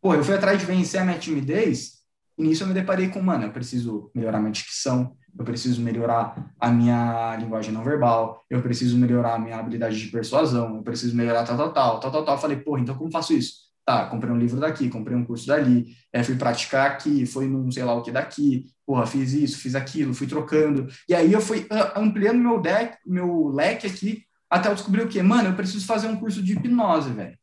[0.01, 2.03] Pô, eu fui atrás de vencer a minha timidez
[2.37, 6.53] e nisso eu me deparei com, mano, eu preciso melhorar minha dicção, eu preciso melhorar
[6.59, 11.15] a minha linguagem não verbal, eu preciso melhorar a minha habilidade de persuasão, eu preciso
[11.15, 12.37] melhorar tal, tal, tal, tal, tal, tal.
[12.37, 13.72] Falei, porra, então como faço isso?
[13.85, 17.69] Tá, comprei um livro daqui, comprei um curso dali, é, fui praticar aqui, foi num
[17.69, 20.87] sei lá o que daqui, porra, fiz isso, fiz aquilo, fui trocando.
[21.07, 25.21] E aí eu fui ampliando meu deck, meu leque aqui, até eu descobrir o quê?
[25.21, 27.37] Mano, eu preciso fazer um curso de hipnose, velho.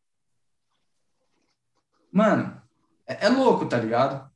[2.11, 2.61] Mano,
[3.07, 4.31] é, é, louco, tá ligado?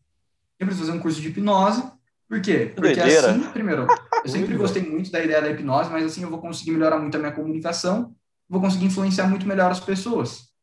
[0.58, 1.82] Eu preciso fazer um curso de hipnose,
[2.28, 2.72] por quê?
[2.74, 3.30] Porque Doideira.
[3.30, 3.86] assim, primeiro,
[4.24, 7.16] eu sempre gostei muito da ideia da hipnose, mas assim eu vou conseguir melhorar muito
[7.16, 8.14] a minha comunicação,
[8.48, 10.53] vou conseguir influenciar muito melhor as pessoas.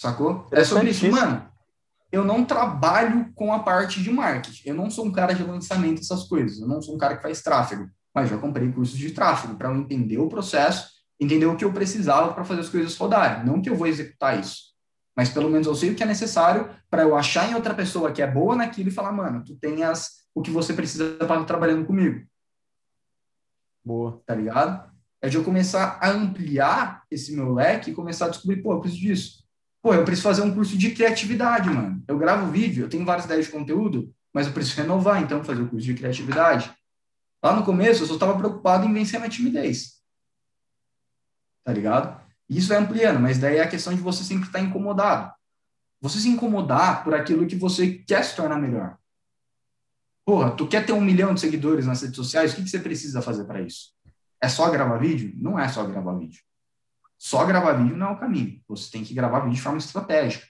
[0.00, 0.46] Sacou?
[0.50, 1.46] É sobre isso, mano.
[2.10, 4.70] Eu não trabalho com a parte de marketing.
[4.70, 6.58] Eu não sou um cara de lançamento dessas coisas.
[6.58, 7.86] Eu não sou um cara que faz tráfego.
[8.14, 10.88] Mas já comprei cursos de tráfego para eu entender o processo,
[11.20, 13.44] entender o que eu precisava para fazer as coisas rodarem.
[13.44, 14.70] Não que eu vou executar isso.
[15.14, 18.10] Mas pelo menos eu sei o que é necessário para eu achar em outra pessoa
[18.10, 21.26] que é boa naquilo e falar, mano, tu tem as, o que você precisa para
[21.26, 22.26] estar trabalhando comigo.
[23.84, 24.22] Boa.
[24.24, 24.90] Tá ligado?
[25.20, 28.80] É de eu começar a ampliar esse meu leque e começar a descobrir, pô, eu
[28.80, 29.39] preciso disso.
[29.82, 32.02] Pô, eu preciso fazer um curso de criatividade, mano.
[32.06, 35.62] Eu gravo vídeo, eu tenho várias ideias de conteúdo, mas eu preciso renovar, então, fazer
[35.62, 36.74] o curso de criatividade.
[37.42, 40.02] Lá no começo, eu só estava preocupado em vencer minha timidez.
[41.64, 42.20] Tá ligado?
[42.48, 45.32] Isso vai ampliando, mas daí é a questão de você sempre estar incomodado.
[46.00, 48.98] Você se incomodar por aquilo que você quer se tornar melhor.
[50.24, 52.78] Porra, tu quer ter um milhão de seguidores nas redes sociais, o que, que você
[52.78, 53.92] precisa fazer para isso?
[54.42, 55.32] É só gravar vídeo?
[55.36, 56.42] Não é só gravar vídeo.
[57.22, 58.58] Só gravar vídeo não é o caminho.
[58.66, 60.46] Você tem que gravar vídeo de forma estratégica.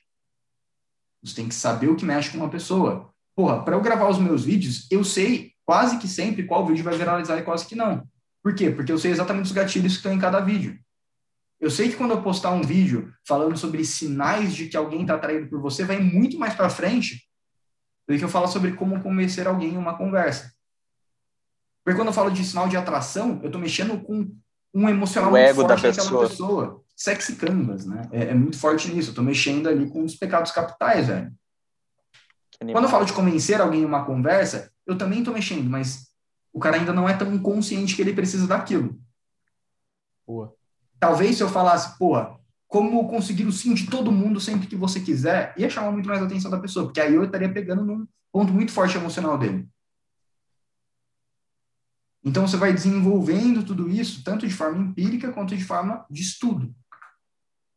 [1.20, 3.12] Você tem que saber o que mexe com uma pessoa.
[3.35, 6.96] Porra, para eu gravar os meus vídeos, eu sei quase que sempre qual vídeo vai
[6.96, 8.09] viralizar e quase que não.
[8.40, 8.70] Por quê?
[8.70, 10.78] Porque eu sei exatamente os gatilhos que estão em cada vídeo.
[11.59, 15.16] Eu sei que quando eu postar um vídeo falando sobre sinais de que alguém está
[15.16, 17.28] atraído por você, vai muito mais para frente
[18.06, 20.54] do que eu falo sobre como convencer alguém em uma conversa.
[21.85, 24.33] Porque quando eu falo de sinal de atração, eu estou mexendo com
[24.74, 26.28] um emocional o ego da pessoa.
[26.28, 26.83] pessoa.
[26.96, 28.09] Sexy canvas, né?
[28.12, 29.11] É, é, muito forte nisso.
[29.11, 31.33] Eu tô mexendo ali com os pecados capitais, velho.
[32.72, 36.11] Quando eu falo de convencer alguém em uma conversa, eu também tô mexendo, mas
[36.52, 39.00] o cara ainda não é tão consciente que ele precisa daquilo.
[40.26, 40.54] Boa.
[40.98, 45.00] Talvez se eu falasse, porra, como conseguir o sim de todo mundo sempre que você
[45.00, 48.06] quiser, ia chamar muito mais a atenção da pessoa, porque aí eu estaria pegando num
[48.30, 49.66] ponto muito forte emocional dele.
[52.24, 56.74] Então, você vai desenvolvendo tudo isso, tanto de forma empírica quanto de forma de estudo.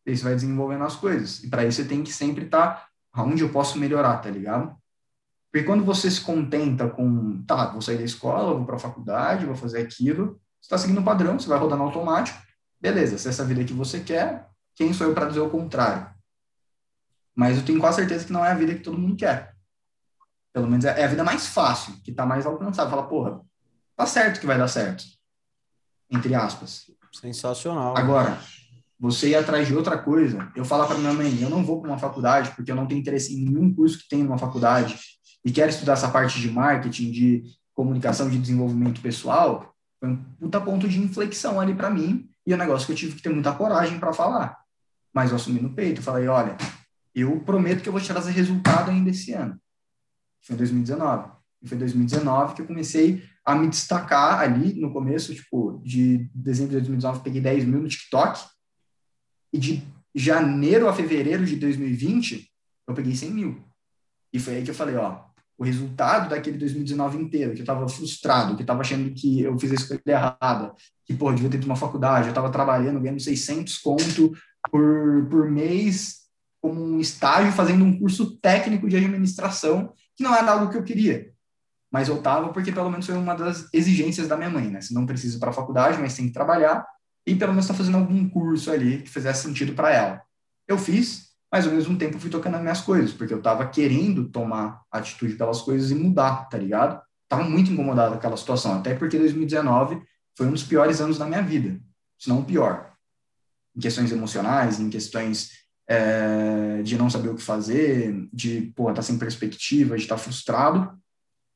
[0.05, 1.43] E você vai desenvolvendo as coisas.
[1.43, 4.75] E para isso você tem que sempre estar tá onde eu posso melhorar, tá ligado?
[5.51, 9.45] Porque quando você se contenta com, tá, vou sair da escola, vou para a faculdade,
[9.45, 12.41] vou fazer aquilo, você está seguindo um padrão, você vai rodando automático,
[12.81, 16.11] beleza, se é essa vida que você quer, quem sou eu para dizer o contrário?
[17.35, 19.55] Mas eu tenho quase certeza que não é a vida que todo mundo quer.
[20.51, 22.89] Pelo menos é, é a vida mais fácil, que está mais alcançável.
[22.89, 23.41] Fala, porra,
[23.95, 25.03] tá certo que vai dar certo.
[26.09, 26.91] Entre aspas.
[27.11, 27.97] Sensacional.
[27.97, 28.39] Agora,
[28.99, 31.89] você ir atrás de outra coisa, eu falar para minha mãe, eu não vou para
[31.89, 34.97] uma faculdade porque eu não tenho interesse em nenhum curso que tem numa faculdade
[35.43, 40.59] e quero estudar essa parte de marketing, de comunicação, de desenvolvimento pessoal, foi um puta
[40.61, 43.29] ponto de inflexão ali para mim e é um negócio que eu tive que ter
[43.29, 44.57] muita coragem para falar.
[45.13, 46.57] Mas eu assumi no peito, falei, olha,
[47.13, 49.59] eu prometo que eu vou te trazer resultado ainda esse ano.
[50.41, 51.31] Foi em 2019.
[51.63, 56.29] E foi em 2019 que eu comecei a me destacar ali no começo, tipo, de
[56.33, 58.39] dezembro de 2019 peguei 10 mil no TikTok,
[59.51, 62.49] e de janeiro a fevereiro de 2020
[62.87, 63.63] eu peguei 100 mil.
[64.31, 65.23] E foi aí que eu falei, ó,
[65.57, 69.57] o resultado daquele 2019 inteiro, que eu tava frustrado, que eu tava achando que eu
[69.57, 70.73] fiz a escolha errada,
[71.05, 74.33] que, pô, devia ter ido uma faculdade, eu tava trabalhando, ganhando 600 conto
[74.71, 76.23] por, por mês
[76.61, 80.83] como um estágio, fazendo um curso técnico de administração, que não era algo que eu
[80.83, 81.32] queria
[81.93, 84.81] mas eu tava porque pelo menos foi uma das exigências da minha mãe, né?
[84.81, 86.83] Você não precisa para a faculdade, mas tem que trabalhar
[87.25, 90.21] e pelo menos tá fazendo algum curso ali que fizesse sentido para ela.
[90.67, 94.27] Eu fiz, mas ao mesmo tempo fui tocando as minhas coisas, porque eu tava querendo
[94.29, 96.99] tomar atitude pelas coisas e mudar, tá ligado?
[97.29, 100.01] Tava muito incomodado com aquela situação, até porque 2019
[100.35, 101.79] foi um dos piores anos da minha vida,
[102.17, 102.91] se não o pior.
[103.75, 105.51] Em questões emocionais, em questões
[105.87, 110.21] é, de não saber o que fazer, de, porra, tá sem perspectiva, de estar tá
[110.21, 111.02] frustrado.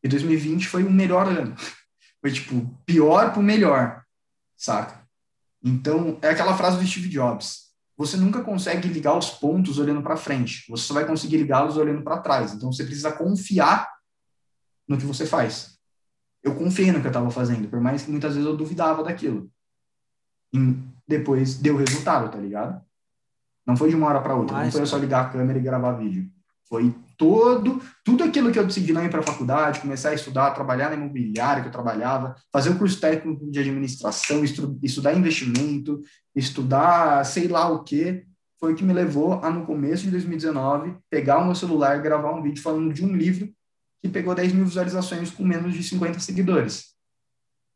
[0.08, 1.54] E 2020 foi o melhor ano.
[2.22, 4.02] Foi, tipo, pior pro melhor,
[4.56, 5.06] saca?
[5.62, 7.68] Então, é aquela frase do Steve Jobs.
[7.98, 10.64] você nunca consegue ligar os pontos olhando para frente.
[10.70, 12.54] Você só vai conseguir ligá-los olhando para trás.
[12.54, 13.90] Então você precisa confiar
[14.88, 15.78] no que você faz.
[16.42, 19.52] Eu confiei no que eu estava fazendo, por mais que muitas vezes eu duvidava daquilo.
[20.54, 20.58] E
[21.06, 22.82] depois deu resultado, tá ligado?
[23.66, 24.56] Não foi de uma hora para outra.
[24.56, 26.32] Mas, não foi eu só ligar a câmera e gravar vídeo.
[26.70, 30.52] Foi todo, tudo aquilo que eu decidi não ir para a faculdade, começar a estudar,
[30.52, 36.02] trabalhar na imobiliária que eu trabalhava, fazer o curso técnico de administração, estu, estudar investimento,
[36.36, 38.26] estudar sei lá o que,
[38.60, 42.02] foi o que me levou a, no começo de 2019, pegar o meu celular e
[42.02, 43.50] gravar um vídeo falando de um livro
[44.02, 46.96] que pegou 10 mil visualizações com menos de 50 seguidores.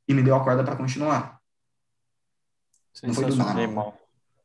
[0.07, 1.39] E me deu a corda para continuar.
[3.03, 4.00] Não foi do nada.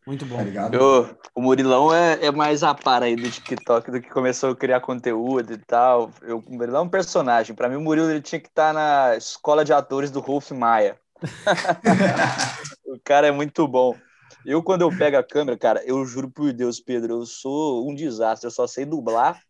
[0.07, 0.37] Muito bom.
[0.37, 4.51] Tá Eu, o Murilão é, é mais a par aí do TikTok do que começou
[4.51, 6.13] a criar conteúdo e tal.
[6.23, 7.57] Eu, o Murilão é um personagem.
[7.57, 10.53] Para mim, o Murilo ele tinha que estar tá na escola de atores do Rolf
[10.53, 10.97] Maia.
[12.87, 13.97] o cara é muito bom.
[14.45, 17.93] Eu, quando eu pego a câmera, cara, eu juro por Deus, Pedro, eu sou um
[17.93, 18.47] desastre.
[18.47, 19.41] Eu só sei dublar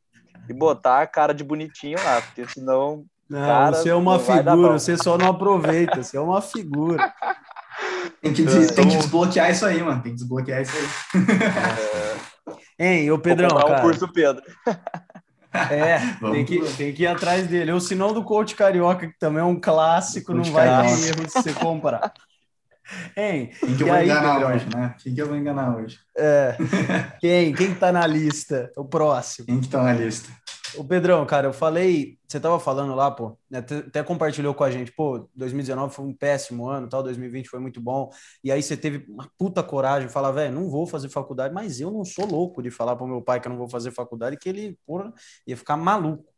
[0.49, 3.05] e botar a cara de bonitinho lá, porque senão.
[3.29, 7.13] Não, cara, você é uma figura, você só não aproveita, você é uma figura.
[8.21, 10.03] Tem que, des, tem que desbloquear isso aí, mano.
[10.03, 11.25] Tem que desbloquear isso aí.
[12.79, 12.97] É...
[13.03, 13.79] Hein, ô Pedrão, Vou cara.
[13.79, 14.43] um curso Pedro.
[15.71, 15.99] É,
[16.33, 17.73] tem que, tem que ir atrás dele.
[17.73, 21.43] O sinal do coach carioca, que também é um clássico, não vai dar erro se
[21.43, 22.13] você comprar.
[23.17, 23.51] Hein?
[23.59, 24.55] Quem que eu vou aí, enganar Pedrão?
[24.55, 24.95] hoje, né?
[25.03, 25.99] Quem que eu vou enganar hoje?
[26.17, 26.57] É.
[27.19, 27.53] Quem?
[27.53, 28.71] Quem tá na lista?
[28.77, 29.47] O próximo.
[29.47, 30.31] Quem que tá na lista?
[30.79, 34.65] O Pedrão, cara, eu falei, você tava falando lá, pô, né, até, até, compartilhou com
[34.65, 38.11] a gente, pô, 2019 foi um péssimo ano, tal, 2020 foi muito bom.
[38.43, 41.91] E aí você teve uma puta coragem falar, velho, não vou fazer faculdade, mas eu
[41.91, 44.49] não sou louco de falar pro meu pai que eu não vou fazer faculdade, que
[44.49, 45.13] ele, porra,
[45.47, 46.33] ia ficar maluco.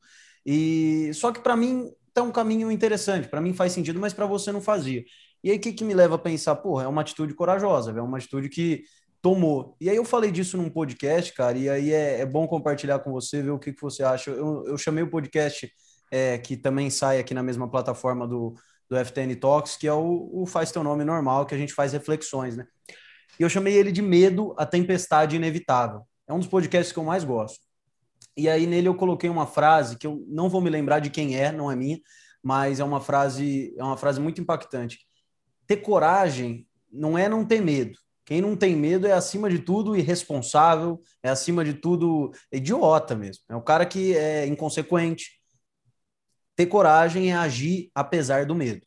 [0.45, 4.26] E só que para mim tá um caminho interessante, para mim faz sentido, mas para
[4.26, 5.05] você não fazia.
[5.43, 8.03] E aí o que, que me leva a pensar, porra, é uma atitude corajosa, é
[8.03, 8.82] uma atitude que
[9.28, 9.76] tomou.
[9.78, 13.12] E aí eu falei disso num podcast, cara, e aí é, é bom compartilhar com
[13.12, 14.30] você, ver o que, que você acha.
[14.30, 15.70] Eu, eu chamei o podcast
[16.10, 18.54] é, que também sai aqui na mesma plataforma do,
[18.88, 21.92] do FTN Talks, que é o, o Faz Teu Nome Normal, que a gente faz
[21.92, 22.66] reflexões, né?
[23.38, 26.00] E eu chamei ele de Medo, a Tempestade Inevitável.
[26.26, 27.60] É um dos podcasts que eu mais gosto.
[28.34, 31.36] E aí nele eu coloquei uma frase que eu não vou me lembrar de quem
[31.36, 32.00] é, não é minha,
[32.42, 35.00] mas é uma frase, é uma frase muito impactante.
[35.66, 37.98] Ter coragem não é não ter medo,
[38.28, 43.42] quem não tem medo é, acima de tudo, irresponsável, é, acima de tudo, idiota mesmo.
[43.48, 45.40] É o cara que é inconsequente.
[46.54, 48.82] Ter coragem é agir apesar do medo.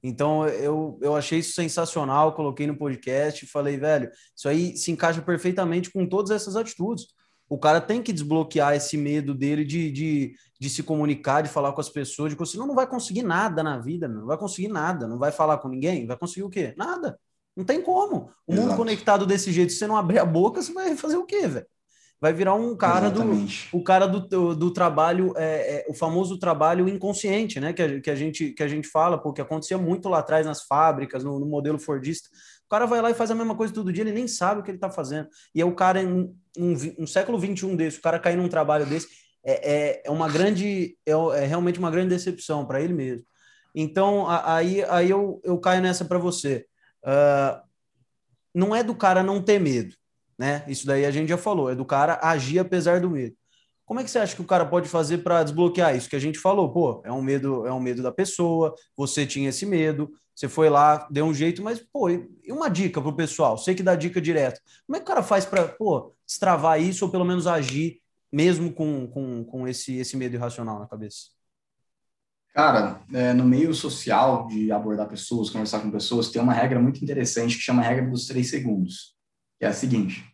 [0.00, 4.92] Então, eu, eu achei isso sensacional, coloquei no podcast e falei, velho, isso aí se
[4.92, 7.06] encaixa perfeitamente com todas essas atitudes.
[7.48, 11.72] O cara tem que desbloquear esse medo dele de, de, de se comunicar, de falar
[11.72, 15.08] com as pessoas, de senão não vai conseguir nada na vida, não vai conseguir nada,
[15.08, 16.72] não vai falar com ninguém, vai conseguir o quê?
[16.76, 17.18] Nada.
[17.56, 18.30] Não tem como.
[18.46, 18.68] O Exato.
[18.68, 21.46] mundo conectado desse jeito, se você não abrir a boca, você vai fazer o quê,
[21.46, 21.66] velho?
[22.20, 23.68] Vai virar um cara Exatamente.
[23.70, 27.72] do o cara do, do, do trabalho, é, é, o famoso trabalho inconsciente, né?
[27.72, 30.62] Que a, que a, gente, que a gente fala, porque acontecia muito lá atrás nas
[30.62, 32.28] fábricas, no, no modelo Fordista.
[32.64, 34.64] O cara vai lá e faz a mesma coisa todo dia, ele nem sabe o
[34.64, 35.28] que ele está fazendo.
[35.54, 36.06] E é o cara em
[36.56, 39.08] um, um, século XXI desse, o cara cair num trabalho desse,
[39.44, 43.26] é, é, é uma grande, é, é realmente uma grande decepção para ele mesmo.
[43.74, 46.64] Então, aí, aí eu, eu caio nessa para você
[47.04, 47.62] uh,
[48.54, 49.94] não é do cara não ter medo,
[50.38, 50.64] né?
[50.68, 53.36] Isso daí a gente já falou, é do cara agir apesar do medo.
[53.84, 56.20] Como é que você acha que o cara pode fazer para desbloquear isso que a
[56.20, 56.72] gente falou?
[56.72, 60.70] Pô, é um medo, é um medo da pessoa, você tinha esse medo, você foi
[60.70, 64.20] lá, deu um jeito, mas pô, e uma dica pro pessoal, sei que dá dica
[64.20, 64.60] direto.
[64.86, 68.00] Como é que o cara faz para, pô, destravar isso ou pelo menos agir
[68.32, 71.33] mesmo com, com, com esse, esse medo irracional na cabeça?
[72.54, 77.02] Cara, é, no meio social de abordar pessoas, conversar com pessoas, tem uma regra muito
[77.02, 79.16] interessante que chama a regra dos três segundos.
[79.58, 80.24] Que é a seguinte: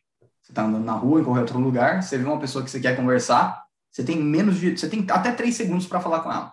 [0.43, 2.79] você está andando na rua, em qualquer outro lugar, você vê uma pessoa que você
[2.79, 4.77] quer conversar, você tem menos de.
[4.77, 6.53] Você tem até três segundos para falar com ela.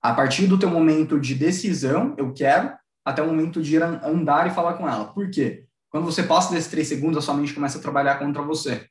[0.00, 2.74] A partir do teu momento de decisão, eu quero,
[3.04, 5.12] até o momento de ir andar e falar com ela.
[5.12, 5.66] Por quê?
[5.90, 8.88] Quando você passa desses três segundos, a sua mente começa a trabalhar contra você.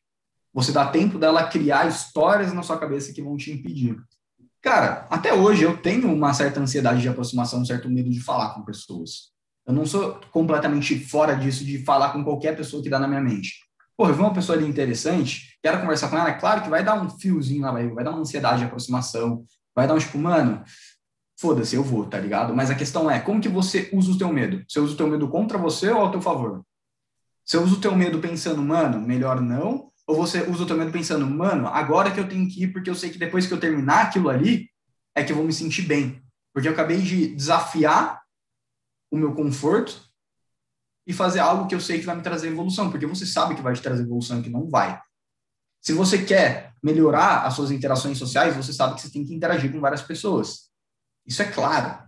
[0.54, 3.98] Você dá tempo dela criar histórias na sua cabeça que vão te impedir.
[4.66, 8.56] Cara, até hoje eu tenho uma certa ansiedade de aproximação, um certo medo de falar
[8.56, 9.32] com pessoas.
[9.64, 13.22] Eu não sou completamente fora disso de falar com qualquer pessoa que dá na minha
[13.22, 13.60] mente.
[13.96, 16.84] Pô, eu vi uma pessoa ali interessante, quero conversar com ela, é claro que vai
[16.84, 19.46] dar um fiozinho lá, vai dar uma ansiedade de aproximação,
[19.76, 20.64] vai dar um tipo, mano,
[21.40, 22.56] foda-se, eu vou, tá ligado?
[22.56, 24.66] Mas a questão é, como que você usa o teu medo?
[24.68, 26.66] Você usa o teu medo contra você ou ao teu favor?
[27.46, 31.26] Você usa o teu medo pensando, mano, melhor não, ou você usa o teu pensando,
[31.26, 34.04] mano, agora que eu tenho que ir, porque eu sei que depois que eu terminar
[34.04, 34.70] aquilo ali,
[35.16, 36.22] é que eu vou me sentir bem.
[36.54, 38.22] Porque eu acabei de desafiar
[39.12, 40.00] o meu conforto
[41.08, 43.62] e fazer algo que eu sei que vai me trazer evolução, porque você sabe que
[43.62, 45.02] vai te trazer evolução e que não vai.
[45.82, 49.72] Se você quer melhorar as suas interações sociais, você sabe que você tem que interagir
[49.72, 50.70] com várias pessoas.
[51.26, 52.04] Isso é claro.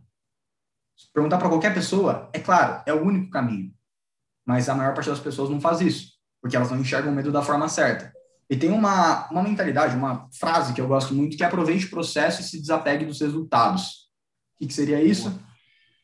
[1.14, 3.74] Perguntar para qualquer pessoa, é claro, é o único caminho.
[4.46, 7.32] Mas a maior parte das pessoas não faz isso, porque elas não enxergam o medo
[7.32, 8.14] da forma certa.
[8.50, 11.90] E tem uma, uma mentalidade, uma frase que eu gosto muito, que é aproveite o
[11.90, 14.08] processo e se desapegue dos resultados.
[14.56, 15.38] O que, que seria isso?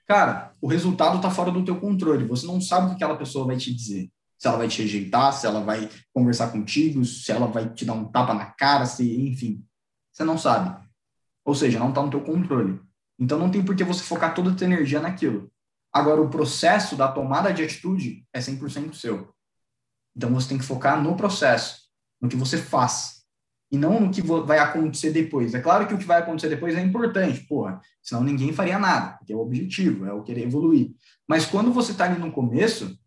[0.06, 2.26] Cara, o resultado está fora do teu controle.
[2.26, 4.12] Você não sabe o que aquela pessoa vai te dizer.
[4.38, 7.94] Se ela vai te rejeitar, se ela vai conversar contigo, se ela vai te dar
[7.94, 9.64] um tapa na cara, se, enfim.
[10.12, 10.78] Você não sabe.
[11.46, 12.80] Ou seja, não está no teu controle.
[13.18, 15.50] Então não tem por que você focar toda a tua energia naquilo.
[15.94, 19.34] Agora, o processo da tomada de atitude é 100% seu.
[20.16, 21.84] Então você tem que focar no processo
[22.22, 23.24] no que você faz,
[23.70, 25.53] e não no que vai acontecer depois.
[25.53, 29.18] É claro que o que vai acontecer depois é importante, porra, senão ninguém faria nada,
[29.18, 30.91] porque é o objetivo, é o querer evoluir.
[31.28, 32.97] Mas quando você está ali no começo,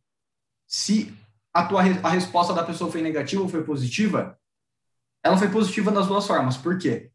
[0.66, 1.14] se
[1.54, 4.36] a tua a resposta da pessoa foi negativa ou foi positiva,
[5.22, 6.56] ela foi positiva das duas formas.
[6.56, 7.10] Por quê?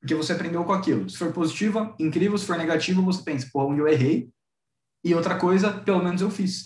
[0.00, 1.08] Porque você aprendeu com aquilo.
[1.08, 2.36] Se for positiva, incrível.
[2.36, 4.28] Se for negativa, você pensa, porra, onde eu errei.
[5.04, 6.64] E outra coisa, pelo menos eu fiz.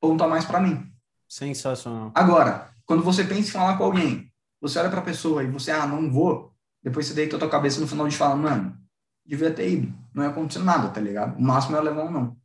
[0.00, 0.91] Ponto a mais para mim.
[1.32, 2.12] Sensacional.
[2.14, 4.30] Agora, quando você pensa em falar com alguém,
[4.60, 7.48] você olha para a pessoa e você, ah, não vou, depois você deita a tua
[7.48, 8.76] cabeça no final de fala, mano,
[9.24, 11.38] devia ter ido, não ia acontecer nada, tá ligado?
[11.38, 12.36] O máximo é levar um não.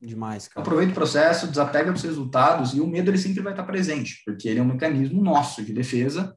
[0.00, 0.66] Demais, cara.
[0.66, 4.48] Aproveita o processo, desapega dos resultados e o medo ele sempre vai estar presente, porque
[4.48, 6.36] ele é um mecanismo nosso de defesa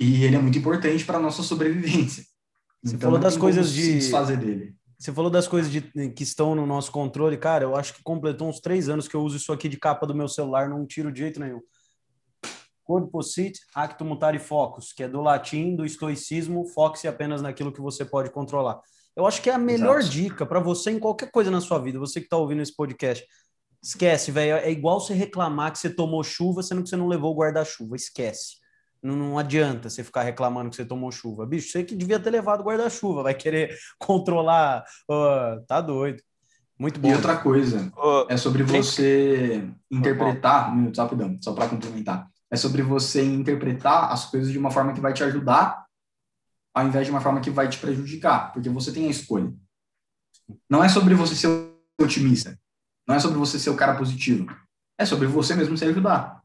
[0.00, 2.24] e ele é muito importante para nossa sobrevivência.
[2.82, 4.76] Você então, falou das coisas de desfazer dele.
[4.98, 5.80] Você falou das coisas de,
[6.10, 7.62] que estão no nosso controle, cara.
[7.62, 10.14] Eu acho que completou uns três anos que eu uso isso aqui de capa do
[10.14, 11.60] meu celular, não tiro de jeito nenhum.
[12.82, 17.80] Corpo sit, acto mutare focus, que é do latim, do estoicismo, foque-se apenas naquilo que
[17.80, 18.80] você pode controlar.
[19.14, 20.14] Eu acho que é a melhor Exato.
[20.14, 23.24] dica para você em qualquer coisa na sua vida, você que está ouvindo esse podcast.
[23.80, 24.56] Esquece, velho.
[24.56, 27.94] É igual você reclamar que você tomou chuva, sendo que você não levou o guarda-chuva.
[27.94, 28.57] Esquece.
[29.02, 31.46] Não, não, adianta você ficar reclamando que você tomou chuva.
[31.46, 34.84] Bicho, você que devia ter levado guarda-chuva, vai querer controlar.
[35.10, 36.22] Uh, tá doido.
[36.78, 37.08] Muito bom.
[37.08, 40.72] E outra coisa, uh, é sobre você interpretar.
[40.72, 44.92] Um minuto, rapidão, só para complementar é sobre você interpretar as coisas de uma forma
[44.92, 45.86] que vai te ajudar,
[46.74, 49.52] ao invés de uma forma que vai te prejudicar, porque você tem a escolha.
[50.68, 51.48] Não é sobre você ser
[52.00, 52.58] otimista,
[53.06, 54.46] não é sobre você ser o cara positivo,
[54.98, 56.37] é sobre você mesmo se ajudar.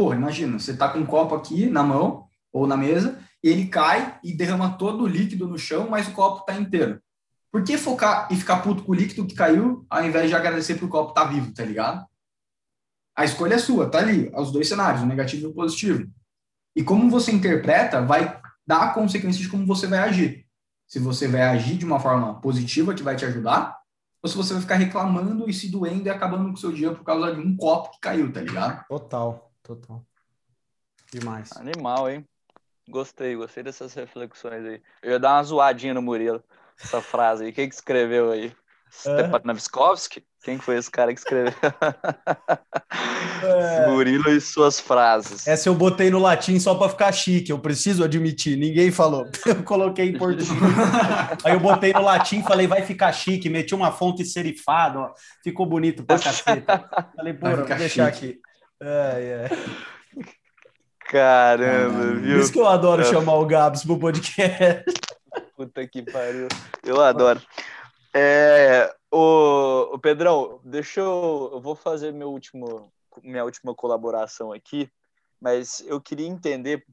[0.00, 3.66] Pô, imagina, você tá com um copo aqui na mão ou na mesa e ele
[3.66, 6.98] cai e derrama todo o líquido no chão, mas o copo tá inteiro.
[7.52, 10.76] Por que focar e ficar puto com o líquido que caiu, ao invés de agradecer
[10.76, 12.06] pro copo tá vivo, tá ligado?
[13.14, 16.10] A escolha é sua, tá ali, os dois cenários, o negativo e o positivo.
[16.74, 20.46] E como você interpreta vai dar a consequência de como você vai agir.
[20.88, 23.76] Se você vai agir de uma forma positiva que vai te ajudar,
[24.22, 26.90] ou se você vai ficar reclamando e se doendo e acabando com o seu dia
[26.90, 28.82] por causa de um copo que caiu, tá ligado?
[28.88, 30.04] Total, total.
[31.12, 31.52] Demais.
[31.56, 32.28] Animal, hein?
[32.88, 34.82] Gostei, gostei dessas reflexões aí.
[35.02, 36.42] Eu ia dar uma zoadinha no Murilo,
[36.82, 37.52] essa frase aí.
[37.52, 38.52] Quem que escreveu aí?
[38.92, 40.24] Stepan Naviskovski?
[40.42, 41.54] Quem foi esse cara que escreveu?
[43.42, 43.86] É...
[43.88, 45.46] Murilo e suas frases.
[45.48, 49.26] Essa eu botei no latim só para ficar chique, eu preciso admitir, ninguém falou.
[49.46, 50.50] Eu coloquei em português.
[51.42, 55.14] Aí eu botei no latim, falei, vai ficar chique, meti uma fonte serifada, ó.
[55.42, 56.86] ficou bonito pra caceta.
[57.16, 58.26] Falei, pô, vou deixar chique.
[58.26, 58.40] aqui.
[58.82, 59.48] É, é.
[61.10, 62.34] Caramba, ah, viu?
[62.34, 64.84] Por isso que eu adoro chamar o Gabs pro podcast.
[65.56, 66.48] Puta que pariu.
[66.82, 67.42] Eu adoro.
[68.14, 71.50] É, o, o Pedrão, deixa eu.
[71.52, 74.90] Eu vou fazer meu último, minha última colaboração aqui,
[75.40, 76.86] mas eu queria entender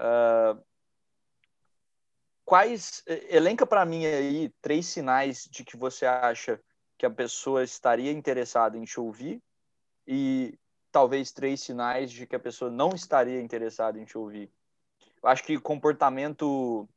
[0.00, 0.60] uh,
[2.44, 3.02] quais.
[3.30, 6.60] Elenca para mim aí três sinais de que você acha
[6.98, 9.40] que a pessoa estaria interessada em te ouvir
[10.06, 10.58] e
[10.90, 14.50] talvez três sinais de que a pessoa não estaria interessada em te ouvir.
[15.22, 16.88] Eu acho que comportamento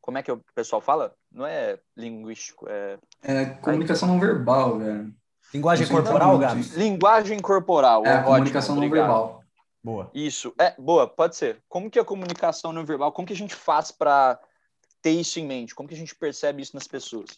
[0.00, 1.14] como é que o pessoal fala?
[1.30, 2.98] Não é linguístico, é.
[3.22, 5.14] É comunicação não verbal, velho.
[5.52, 6.74] Linguagem corporal, Gabs?
[6.74, 8.06] Linguagem corporal.
[8.06, 9.44] É, ótimo, comunicação não verbal.
[9.82, 10.10] Boa.
[10.14, 11.62] Isso, é, boa, pode ser.
[11.68, 14.38] Como que a comunicação não verbal, como que a gente faz para
[15.02, 15.74] ter isso em mente?
[15.74, 17.30] Como que a gente percebe isso nas pessoas?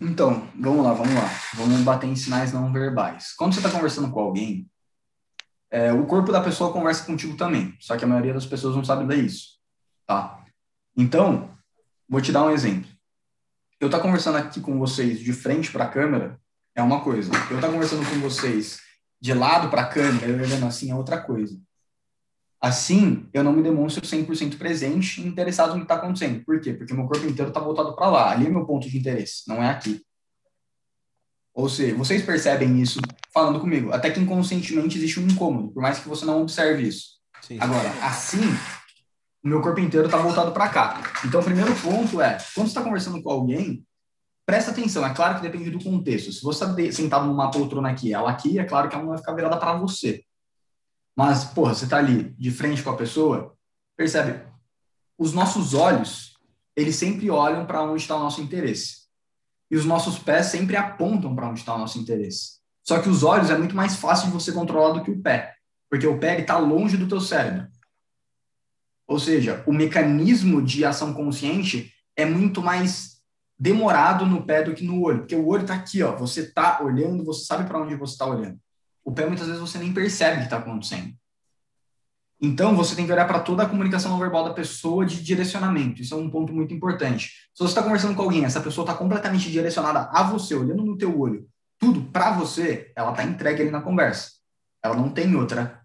[0.00, 1.28] Então, vamos lá, vamos lá.
[1.54, 3.34] Vamos bater em sinais não verbais.
[3.34, 4.70] Quando você está conversando com alguém,
[5.70, 8.84] é, o corpo da pessoa conversa contigo também, só que a maioria das pessoas não
[8.84, 9.58] sabe ler isso,
[10.06, 10.44] tá?
[10.96, 11.50] Então,
[12.08, 12.90] vou te dar um exemplo.
[13.80, 16.38] Eu estar tá conversando aqui com vocês de frente para a câmera
[16.74, 17.32] é uma coisa.
[17.50, 18.80] Eu estar tá conversando com vocês
[19.20, 21.58] de lado para a câmera, eu olhando assim, é outra coisa.
[22.62, 26.44] Assim, eu não me demonstro 100% presente e interessado no que está acontecendo.
[26.44, 26.72] Por quê?
[26.72, 28.30] Porque meu corpo inteiro está voltado para lá.
[28.30, 30.00] Ali é meu ponto de interesse, não é aqui.
[31.52, 33.00] Ou seja, vocês percebem isso
[33.34, 33.92] falando comigo.
[33.92, 37.20] Até que inconscientemente existe um incômodo, por mais que você não observe isso.
[37.42, 37.58] Sim.
[37.60, 38.40] Agora, assim,
[39.44, 41.02] o meu corpo inteiro está voltado para cá.
[41.24, 43.84] Então, o primeiro ponto é, quando você está conversando com alguém,
[44.46, 45.04] presta atenção.
[45.04, 46.32] É claro que depende do contexto.
[46.32, 49.18] Se você está sentado numa poltrona aqui, ela aqui, é claro que ela não vai
[49.18, 50.24] ficar virada para você.
[51.16, 53.54] Mas, porra, você está ali de frente com a pessoa,
[53.96, 54.42] percebe?
[55.18, 56.34] Os nossos olhos,
[56.74, 59.02] eles sempre olham para onde está o nosso interesse.
[59.70, 62.60] E os nossos pés sempre apontam para onde está o nosso interesse.
[62.82, 65.54] Só que os olhos é muito mais fácil de você controlar do que o pé,
[65.88, 67.68] porque o pé está longe do teu cérebro.
[69.06, 73.12] Ou seja, o mecanismo de ação consciente é muito mais
[73.58, 76.82] demorado no pé do que no olho, porque o olho está aqui, ó, você está
[76.82, 78.58] olhando, você sabe para onde você está olhando.
[79.04, 81.12] O pé muitas vezes você nem percebe que está acontecendo.
[82.44, 86.02] Então, você tem que olhar para toda a comunicação não verbal da pessoa de direcionamento.
[86.02, 87.30] Isso é um ponto muito importante.
[87.54, 90.98] Se você está conversando com alguém, essa pessoa está completamente direcionada a você, olhando no
[90.98, 91.46] teu olho,
[91.78, 94.30] tudo para você, ela está entregue ali na conversa.
[94.82, 95.82] Ela não tem outra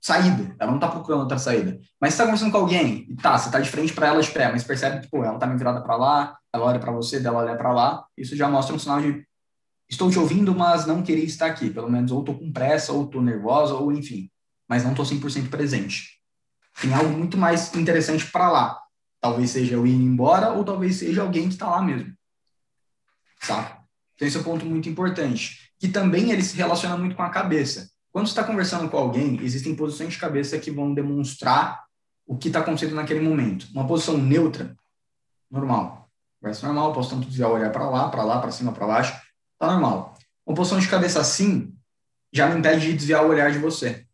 [0.00, 0.54] saída.
[0.60, 1.80] Ela não está procurando outra saída.
[2.00, 4.30] Mas você está conversando com alguém, e tá, você está de frente para ela de
[4.30, 7.18] pé, mas percebe que, pô, ela está me virada para lá, ela olha para você,
[7.18, 9.26] dela olha para lá, isso já mostra um sinal de
[9.88, 11.70] estou te ouvindo, mas não queria estar aqui.
[11.70, 14.30] Pelo menos, ou estou com pressa, ou estou nervosa, ou enfim
[14.68, 16.20] mas não estou 100% presente.
[16.80, 18.80] Tem algo muito mais interessante para lá.
[19.20, 22.12] Talvez seja eu ir embora ou talvez seja alguém que está lá mesmo.
[23.40, 23.74] Sabe?
[24.14, 25.70] Então, esse é um ponto muito importante.
[25.78, 27.90] Que também ele se relaciona muito com a cabeça.
[28.10, 31.84] Quando você está conversando com alguém, existem posições de cabeça que vão demonstrar
[32.26, 33.68] o que está acontecendo naquele momento.
[33.72, 34.74] Uma posição neutra,
[35.50, 36.10] normal.
[36.40, 39.20] Conversa normal, posso tanto desviar o olhar para lá, para lá, para cima, para baixo,
[39.58, 40.14] tá normal.
[40.46, 41.74] Uma posição de cabeça assim
[42.32, 44.04] já me impede de desviar o olhar de você.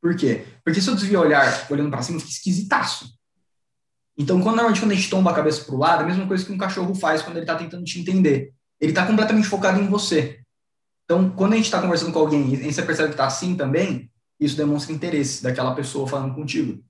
[0.00, 0.44] Por quê?
[0.64, 3.12] Porque se eu desvio o olhar olhando para cima, fica esquisitaço.
[4.16, 6.26] Então, quando, normalmente, quando a gente tomba a cabeça para o lado, é a mesma
[6.26, 8.52] coisa que um cachorro faz quando ele está tentando te entender.
[8.80, 10.40] Ele está completamente focado em você.
[11.04, 14.10] Então, quando a gente está conversando com alguém e você percebe que está assim também,
[14.38, 16.82] isso demonstra interesse daquela pessoa falando contigo.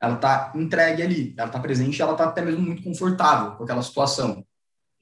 [0.00, 3.82] Ela está entregue ali, ela está presente, ela está até mesmo muito confortável com aquela
[3.82, 4.44] situação.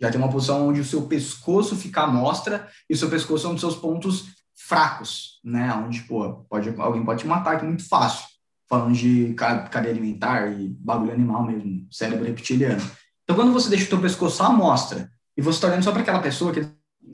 [0.02, 3.46] Já tem uma posição onde o seu pescoço fica à mostra e o seu pescoço
[3.46, 5.72] é um dos seus pontos fracos, né?
[5.74, 8.26] Onde, pô, pode, alguém pode te matar aqui muito fácil.
[8.68, 12.82] Falando de cadeia alimentar e bagulho animal mesmo, cérebro reptiliano.
[13.22, 16.02] Então, quando você deixa o teu pescoço à mostra e você está olhando só para
[16.02, 16.66] aquela pessoa, que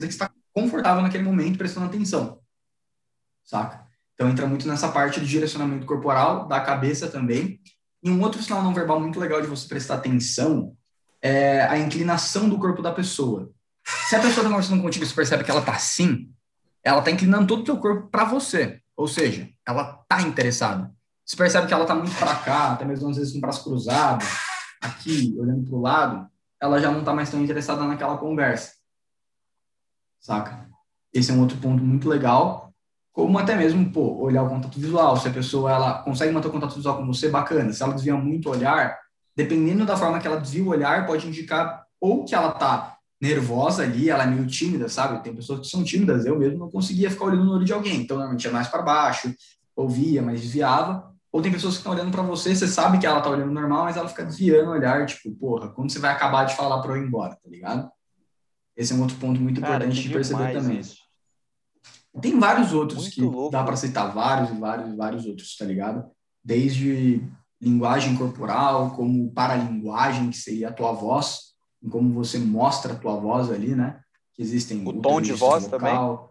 [0.05, 2.39] está confortável naquele momento, prestando atenção.
[3.43, 3.85] Saca?
[4.15, 7.61] Então, entra muito nessa parte do direcionamento corporal, da cabeça também.
[8.01, 10.75] E um outro sinal não verbal muito legal de você prestar atenção
[11.21, 13.51] é a inclinação do corpo da pessoa.
[14.07, 16.31] Se a pessoa está conversando contigo e você percebe que ela está assim,
[16.83, 18.81] ela está inclinando todo o teu corpo para você.
[18.95, 20.91] Ou seja, ela está interessada.
[21.25, 23.63] Você percebe que ela está muito para cá, até mesmo às vezes com o braço
[23.63, 24.25] cruzado,
[24.81, 26.27] aqui, olhando para o lado,
[26.61, 28.73] ela já não está mais tão interessada naquela conversa.
[30.19, 30.67] Saca?
[31.13, 32.73] Esse é um outro ponto muito legal.
[33.11, 35.17] Como até mesmo, pô, olhar o contato visual.
[35.17, 37.71] Se a pessoa ela consegue manter o contato visual com você, bacana.
[37.73, 38.97] Se ela desvia muito o olhar,
[39.39, 43.83] dependendo da forma que ela desvia o olhar, pode indicar ou que ela está nervosa
[43.83, 45.23] ali, ela é meio tímida, sabe?
[45.23, 48.01] Tem pessoas que são tímidas, eu mesmo não conseguia ficar olhando no olho de alguém,
[48.01, 49.33] então normalmente é mais para baixo,
[49.73, 51.09] ouvia, mas desviava.
[51.31, 53.85] Ou tem pessoas que estão olhando para você, você sabe que ela tá olhando normal,
[53.85, 56.93] mas ela fica desviando o olhar, tipo, porra, quando você vai acabar de falar para
[56.93, 57.89] eu ir embora, tá ligado?
[58.75, 60.79] Esse é um outro ponto muito Cara, importante de perceber também.
[60.79, 60.97] Isso.
[62.21, 63.51] Tem vários outros muito que louco.
[63.51, 66.09] dá para citar, vários e vários e vários outros, tá ligado?
[66.43, 67.23] Desde
[67.61, 71.49] linguagem corporal, como paralinguagem, que seria a tua voz,
[71.89, 73.99] como você mostra a tua voz ali, né?
[74.33, 76.29] Que existem o, o tom de voz vocal, também.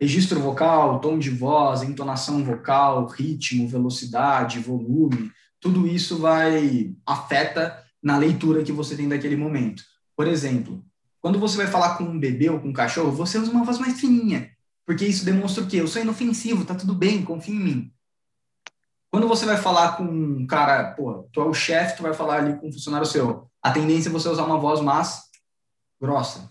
[0.00, 8.16] Registro vocal, tom de voz, entonação vocal, ritmo, velocidade, volume, tudo isso vai afeta na
[8.16, 9.82] leitura que você tem daquele momento.
[10.16, 10.84] Por exemplo,
[11.20, 13.78] quando você vai falar com um bebê ou com um cachorro, você usa uma voz
[13.78, 14.50] mais fininha,
[14.86, 15.78] porque isso demonstra o quê?
[15.78, 17.92] Eu sou inofensivo, tá tudo bem, confia em mim.
[19.10, 22.36] Quando você vai falar com um cara, pô, tu é o chefe, tu vai falar
[22.36, 25.22] ali com um funcionário seu, a tendência é você usar uma voz mais
[26.00, 26.50] grossa.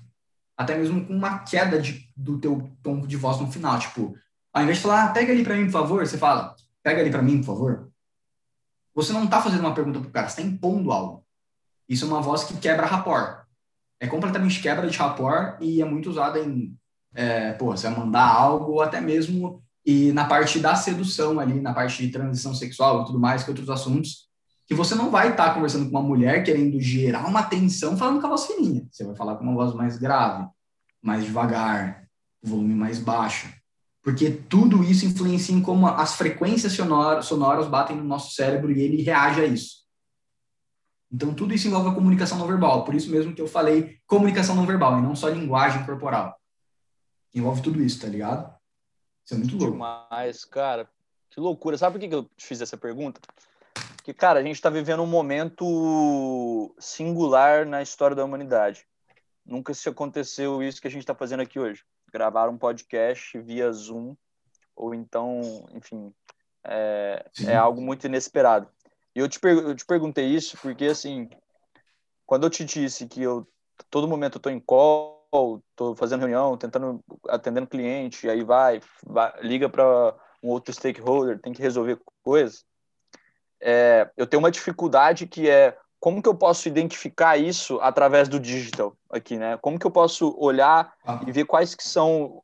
[0.58, 3.78] Até mesmo com uma queda de, do teu tom de voz no final.
[3.78, 4.16] Tipo,
[4.52, 7.12] ao invés de falar, ah, pega ali para mim, por favor, você fala, pega ali
[7.12, 7.92] para mim, por favor.
[8.96, 11.24] Você não está fazendo uma pergunta pro cara, você está impondo algo.
[11.88, 13.46] Isso é uma voz que quebra rapport.
[14.00, 16.76] É completamente quebra de rapport e é muito usada em,
[17.14, 21.62] é, pô, você vai mandar algo, ou até mesmo e na parte da sedução ali,
[21.62, 24.28] na parte de transição sexual e tudo mais, que outros assuntos,
[24.66, 28.20] que você não vai estar tá conversando com uma mulher querendo gerar uma tensão falando
[28.20, 28.86] com a voz fininha.
[28.92, 30.46] Você vai falar com uma voz mais grave,
[31.02, 32.06] mais devagar,
[32.44, 33.48] volume mais baixo.
[34.04, 38.82] Porque tudo isso influencia em como as frequências sonoras, sonoras batem no nosso cérebro e
[38.82, 39.86] ele reage a isso.
[41.10, 42.84] Então, tudo isso envolve a comunicação não verbal.
[42.84, 46.36] Por isso mesmo que eu falei comunicação não verbal e não só linguagem corporal.
[47.34, 48.57] Envolve tudo isso, tá ligado?
[49.28, 49.74] Isso é muito louco.
[49.74, 50.90] Demais, cara.
[51.30, 51.78] Que loucura.
[51.78, 53.20] Sabe por que eu te fiz essa pergunta?
[53.98, 58.88] Porque, cara, a gente está vivendo um momento singular na história da humanidade.
[59.46, 61.84] Nunca se aconteceu isso que a gente está fazendo aqui hoje.
[62.10, 64.16] Gravar um podcast via Zoom,
[64.74, 66.14] ou então, enfim,
[66.64, 68.70] é, é algo muito inesperado.
[69.14, 71.30] E eu te, eu te perguntei isso porque, assim,
[72.26, 73.46] quando eu te disse que eu
[73.90, 75.17] todo momento eu tô em call,
[75.76, 81.54] tô fazendo reunião, tentando atendendo cliente, aí vai, vai liga para um outro stakeholder, tem
[81.54, 82.66] que resolver coisas.
[83.62, 88.40] É, eu tenho uma dificuldade que é como que eu posso identificar isso através do
[88.40, 89.58] digital aqui, né?
[89.58, 91.22] Como que eu posso olhar ah.
[91.26, 92.44] e ver quais que são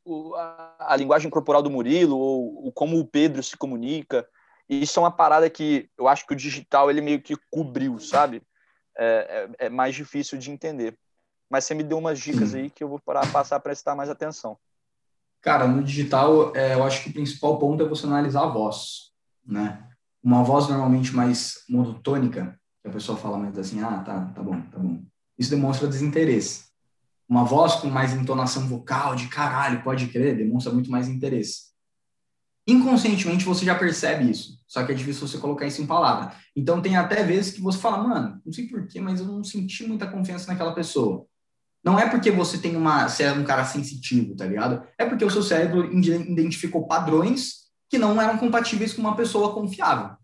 [0.80, 4.28] a, linguagem corporal do Murilo ou, ou, como o Pedro se comunica?
[4.68, 8.00] E isso é uma parada que eu acho que o digital ele meio que cobriu,
[8.00, 8.42] sabe?
[8.98, 10.98] É, é, é mais difícil de entender.
[11.54, 14.10] Mas você me deu umas dicas aí que eu vou parar, passar a prestar mais
[14.10, 14.58] atenção.
[15.40, 19.12] Cara, no digital, é, eu acho que o principal ponto é você analisar a voz,
[19.46, 19.88] né?
[20.24, 24.60] Uma voz normalmente mais monotônica, que a pessoa fala mais assim, ah, tá, tá bom,
[24.62, 25.04] tá bom.
[25.38, 26.70] Isso demonstra desinteresse.
[27.30, 31.72] Uma voz com mais entonação vocal, de caralho, pode crer, demonstra muito mais interesse.
[32.66, 36.36] Inconscientemente você já percebe isso, só que é difícil você colocar isso em palavra.
[36.56, 39.86] Então tem até vezes que você fala, mano, não sei porquê, mas eu não senti
[39.86, 41.28] muita confiança naquela pessoa.
[41.84, 44.88] Não é porque você tem uma, é um cara sensitivo, tá ligado?
[44.98, 50.16] É porque o seu cérebro identificou padrões que não eram compatíveis com uma pessoa confiável.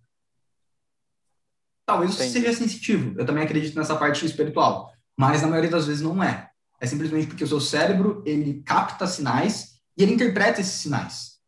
[1.86, 3.20] Talvez você seja sensitivo.
[3.20, 6.50] Eu também acredito nessa parte espiritual, mas na maioria das vezes não é.
[6.80, 11.40] É simplesmente porque o seu cérebro ele capta sinais e ele interpreta esses sinais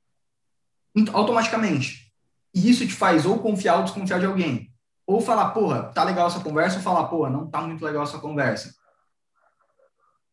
[1.14, 2.12] automaticamente.
[2.54, 4.70] E isso te faz ou confiar ou desconfiar de alguém.
[5.08, 8.20] Ou falar, porra, tá legal essa conversa, ou falar, porra, não tá muito legal essa
[8.20, 8.74] conversa.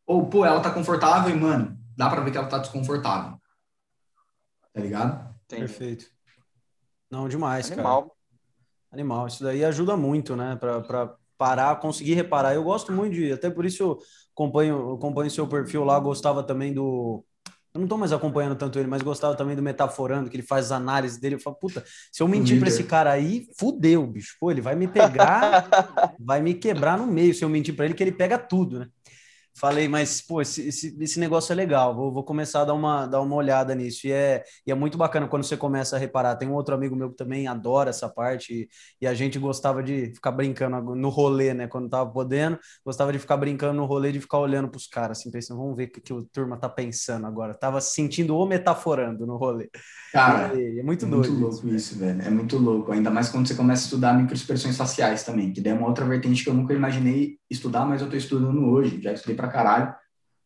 [0.09, 3.39] Ou, pô, ela tá confortável e, mano, dá pra ver que ela tá desconfortável.
[4.73, 5.35] Tá ligado?
[5.45, 5.67] Entendi.
[5.67, 6.07] Perfeito.
[7.11, 8.03] Não, demais, Animal.
[8.05, 8.15] cara.
[8.91, 9.27] Animal.
[9.27, 10.57] Isso daí ajuda muito, né?
[10.57, 12.55] Pra, pra parar, conseguir reparar.
[12.55, 13.33] Eu gosto muito de.
[13.33, 13.99] Até por isso eu
[14.35, 17.23] acompanho, acompanho seu perfil lá, gostava também do.
[17.75, 20.67] Eu não tô mais acompanhando tanto ele, mas gostava também do Metaforando, que ele faz
[20.67, 21.35] as análises dele.
[21.35, 24.37] Eu falo, puta, se eu mentir para esse cara aí, fudeu, bicho.
[24.41, 25.69] Pô, ele vai me pegar,
[26.19, 28.89] vai me quebrar no meio se eu mentir para ele, que ele pega tudo, né?
[29.59, 33.07] Falei, mas, pô, esse, esse, esse, negócio é legal, vou, vou começar a dar uma,
[33.07, 34.07] dar uma olhada nisso.
[34.07, 36.37] E é, e é muito bacana quando você começa a reparar.
[36.37, 38.69] Tem um outro amigo meu que também adora essa parte, e,
[39.01, 41.67] e a gente gostava de ficar brincando no rolê, né?
[41.67, 45.31] Quando tava podendo, gostava de ficar brincando no rolê, de ficar olhando pros caras, assim,
[45.31, 47.55] pensando, vamos ver o que, que o turma tá pensando agora.
[47.55, 49.69] Tava sentindo ou metaforando no rolê.
[50.13, 52.23] Cara, e, é muito, é muito louco isso, isso, velho.
[52.23, 52.93] É muito louco.
[52.93, 56.05] Ainda mais quando você começa a estudar microexpressões faciais também, que daí é uma outra
[56.05, 59.01] vertente que eu nunca imaginei estudar, mas eu tô estudando hoje.
[59.01, 59.95] Já estudei pra caralho,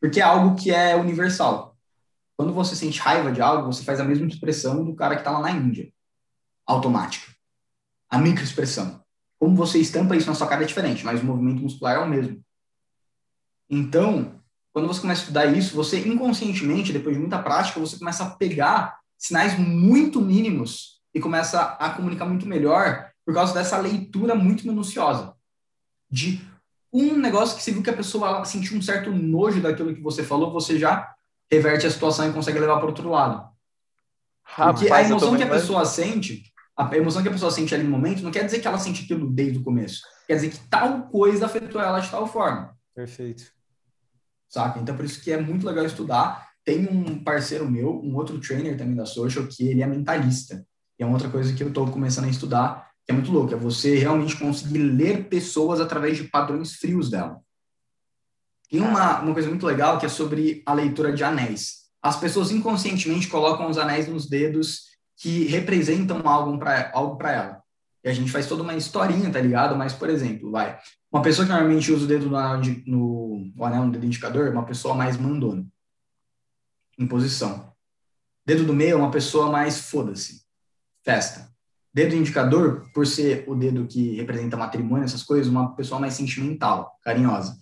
[0.00, 1.76] porque é algo que é universal.
[2.36, 5.30] Quando você sente raiva de algo, você faz a mesma expressão do cara que tá
[5.30, 5.92] lá na Índia.
[6.66, 7.32] Automática.
[8.08, 9.02] A microexpressão.
[9.38, 12.08] Como você estampa isso na sua cara é diferente, mas o movimento muscular é o
[12.08, 12.42] mesmo.
[13.68, 14.40] Então,
[14.72, 18.30] quando você começa a estudar isso, você inconscientemente, depois de muita prática, você começa a
[18.30, 24.66] pegar sinais muito mínimos e começa a comunicar muito melhor por causa dessa leitura muito
[24.66, 25.34] minuciosa
[26.10, 26.40] de
[26.92, 30.22] um negócio que você viu que a pessoa sentiu um certo nojo daquilo que você
[30.22, 31.14] falou, você já
[31.50, 33.50] reverte a situação e consegue levar para outro lado.
[34.44, 36.42] Rapaz, Porque a emoção que a pessoa sente,
[36.76, 39.04] a emoção que a pessoa sente ali no momento, não quer dizer que ela sente
[39.04, 40.02] aquilo desde o começo.
[40.26, 42.76] Quer dizer que tal coisa afetou ela de tal forma.
[42.94, 43.44] Perfeito.
[44.48, 44.78] Saca?
[44.78, 46.50] Então, por isso que é muito legal estudar.
[46.64, 50.66] Tem um parceiro meu, um outro trainer também da Social, que ele é mentalista.
[50.98, 53.56] E é uma outra coisa que eu estou começando a estudar, é muito louco, é
[53.56, 57.40] você realmente conseguir ler pessoas através de padrões frios dela.
[58.70, 61.82] Tem uma, uma coisa muito legal que é sobre a leitura de anéis.
[62.02, 67.62] As pessoas inconscientemente colocam os anéis nos dedos que representam algo para algo ela.
[68.02, 69.76] E a gente faz toda uma historinha, tá ligado?
[69.76, 70.76] Mas, por exemplo, vai.
[71.12, 74.48] Uma pessoa que normalmente usa o dedo no anel, no, o anel no dedo indicador
[74.48, 75.64] é uma pessoa mais mandona.
[76.98, 77.72] Em posição.
[78.44, 80.42] Dedo do meio é uma pessoa mais foda-se.
[81.04, 81.51] Festa.
[81.94, 86.98] Dedo indicador, por ser o dedo que representa matrimônio, essas coisas, uma pessoa mais sentimental,
[87.02, 87.58] carinhosa.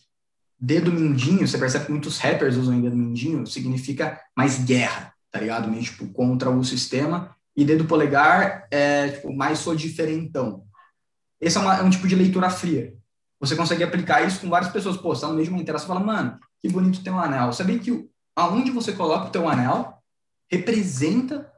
[0.59, 5.68] Dedo mindinho, você percebe que muitos rappers usam dedo mindinho, significa mais guerra, tá ligado?
[5.68, 7.35] Meio tipo contra o sistema.
[7.57, 10.64] E dedo polegar é tipo mais sou diferentão.
[11.41, 12.95] Esse é, uma, é um tipo de leitura fria.
[13.41, 14.97] Você consegue aplicar isso com várias pessoas.
[14.97, 17.53] Pô, você tá no meio de uma interação fala, mano, que bonito tem um anel.
[17.53, 19.95] Sabia que aonde você coloca o teu anel
[20.51, 21.51] representa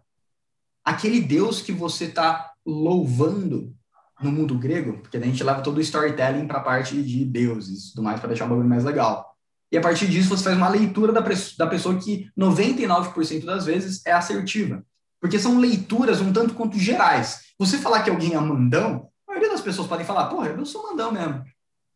[0.85, 3.75] aquele Deus que você tá louvando
[4.23, 7.89] no mundo grego, porque a gente leva todo o storytelling para a parte de deuses
[7.89, 9.33] e tudo mais, para deixar o bagulho mais legal.
[9.71, 14.05] E a partir disso você faz uma leitura da, da pessoa que 99% das vezes
[14.07, 14.85] é assertiva.
[15.21, 17.53] Porque são leituras um tanto quanto gerais.
[17.59, 20.83] Você falar que alguém é mandão, a maioria das pessoas podem falar, porra, eu sou
[20.83, 21.43] mandão mesmo.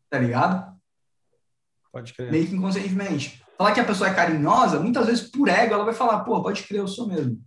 [0.09, 0.75] Tá ligado?
[1.91, 2.31] Pode crer.
[2.31, 3.43] Meio que inconscientemente.
[3.57, 6.63] Falar que a pessoa é carinhosa, muitas vezes por ego ela vai falar, pô, pode
[6.63, 7.39] crer, eu sou mesmo.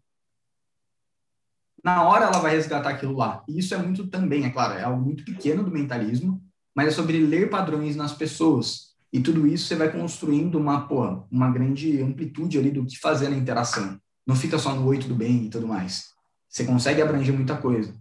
[1.84, 3.42] Na hora ela vai resgatar aquilo lá.
[3.48, 6.42] E isso é muito também, é claro, é algo muito pequeno do mentalismo,
[6.74, 8.90] mas é sobre ler padrões nas pessoas.
[9.12, 13.28] E tudo isso você vai construindo uma, porra, uma grande amplitude ali do que fazer
[13.28, 13.98] na interação.
[14.26, 16.10] Não fica só no oi, tudo bem e tudo mais.
[16.48, 17.94] Você consegue abranger muita coisa.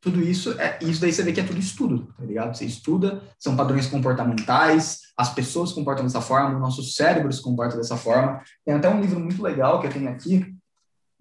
[0.00, 2.54] Tudo isso, é, isso daí você vê que é tudo estudo, tá ligado?
[2.54, 7.42] Você estuda, são padrões comportamentais, as pessoas se comportam dessa forma, o nosso cérebro se
[7.42, 8.42] comporta dessa forma.
[8.64, 10.54] Tem até um livro muito legal que eu tenho aqui,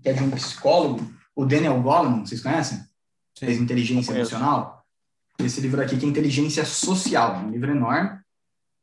[0.01, 2.77] que é de um psicólogo, o Daniel Goleman, vocês conhecem?
[2.77, 4.86] Sim, Fez Inteligência Emocional.
[5.39, 8.19] Esse livro aqui que é Inteligência Social, um livro enorme,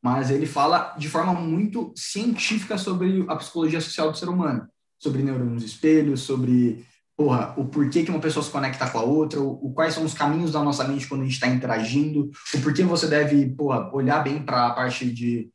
[0.03, 4.67] mas ele fala de forma muito científica sobre a psicologia social do ser humano,
[4.99, 6.85] sobre neurônios espelhos, sobre
[7.15, 10.03] porra, o porquê que uma pessoa se conecta com a outra, o, o quais são
[10.03, 13.93] os caminhos da nossa mente quando a gente está interagindo, o porquê você deve, porra,
[13.93, 15.49] olhar bem para a parte de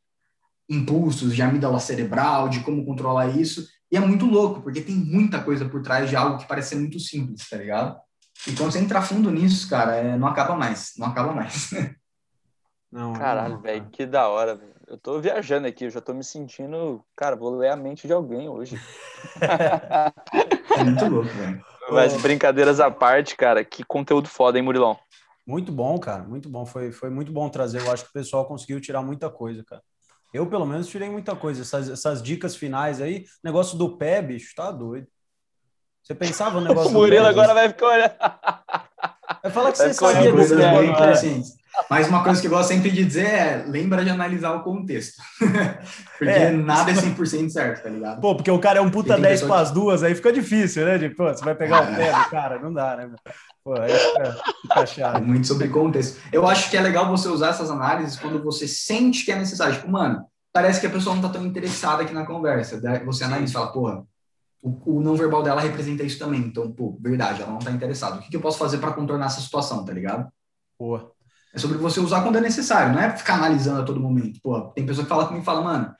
[0.68, 3.66] impulsos, de amígdala cerebral, de como controlar isso.
[3.90, 6.76] E é muito louco, porque tem muita coisa por trás de algo que parece ser
[6.76, 7.98] muito simples, tá ligado?
[8.46, 11.70] E quando você entra fundo nisso, cara, é, não acaba mais, não acaba mais.
[12.90, 14.74] Não, Caralho, velho, que da hora, velho.
[14.86, 17.04] Eu tô viajando aqui, eu já tô me sentindo.
[17.16, 18.80] Cara, vou ler a mente de alguém hoje.
[20.78, 21.62] é muito louco, velho.
[21.90, 24.98] Mas brincadeiras à parte, cara, que conteúdo foda, hein, Murilão?
[25.46, 26.64] Muito bom, cara, muito bom.
[26.64, 27.80] Foi, foi muito bom trazer.
[27.80, 29.82] Eu acho que o pessoal conseguiu tirar muita coisa, cara.
[30.32, 31.62] Eu, pelo menos, tirei muita coisa.
[31.62, 35.06] Essas, essas dicas finais aí, negócio do pé, bicho, tá doido.
[36.02, 38.14] Você pensava no negócio o Murilo agora vai ficar olhando.
[39.42, 41.66] Vai falar que vai você sabia desse negócio.
[41.90, 45.22] Mas uma coisa que eu gosto sempre de dizer é lembra de analisar o contexto.
[46.18, 46.50] porque é.
[46.50, 48.20] nada é 100% certo, tá ligado?
[48.20, 50.96] Pô, porque o cara é um puta 10 para as duas, aí fica difícil, né?
[50.96, 53.10] De, pô, você vai pegar o pé do cara, não dá, né?
[53.66, 55.16] Pô, aí fica, fica chato.
[55.16, 56.20] É muito sobre contexto.
[56.32, 59.74] Eu acho que é legal você usar essas análises quando você sente que é necessário.
[59.74, 62.80] Tipo, mano, parece que a pessoa não tá tão interessada aqui na conversa.
[63.04, 64.06] Você analisa e fala, porra,
[64.62, 66.42] o, o não verbal dela representa isso também.
[66.42, 68.18] Então, pô, verdade, ela não tá interessada.
[68.18, 70.28] O que, que eu posso fazer para contornar essa situação, tá ligado?
[70.78, 71.10] Boa.
[71.52, 74.38] É sobre você usar quando é necessário, não é ficar analisando a todo momento.
[74.44, 75.92] Pô, tem pessoa que fala comigo e fala, mano,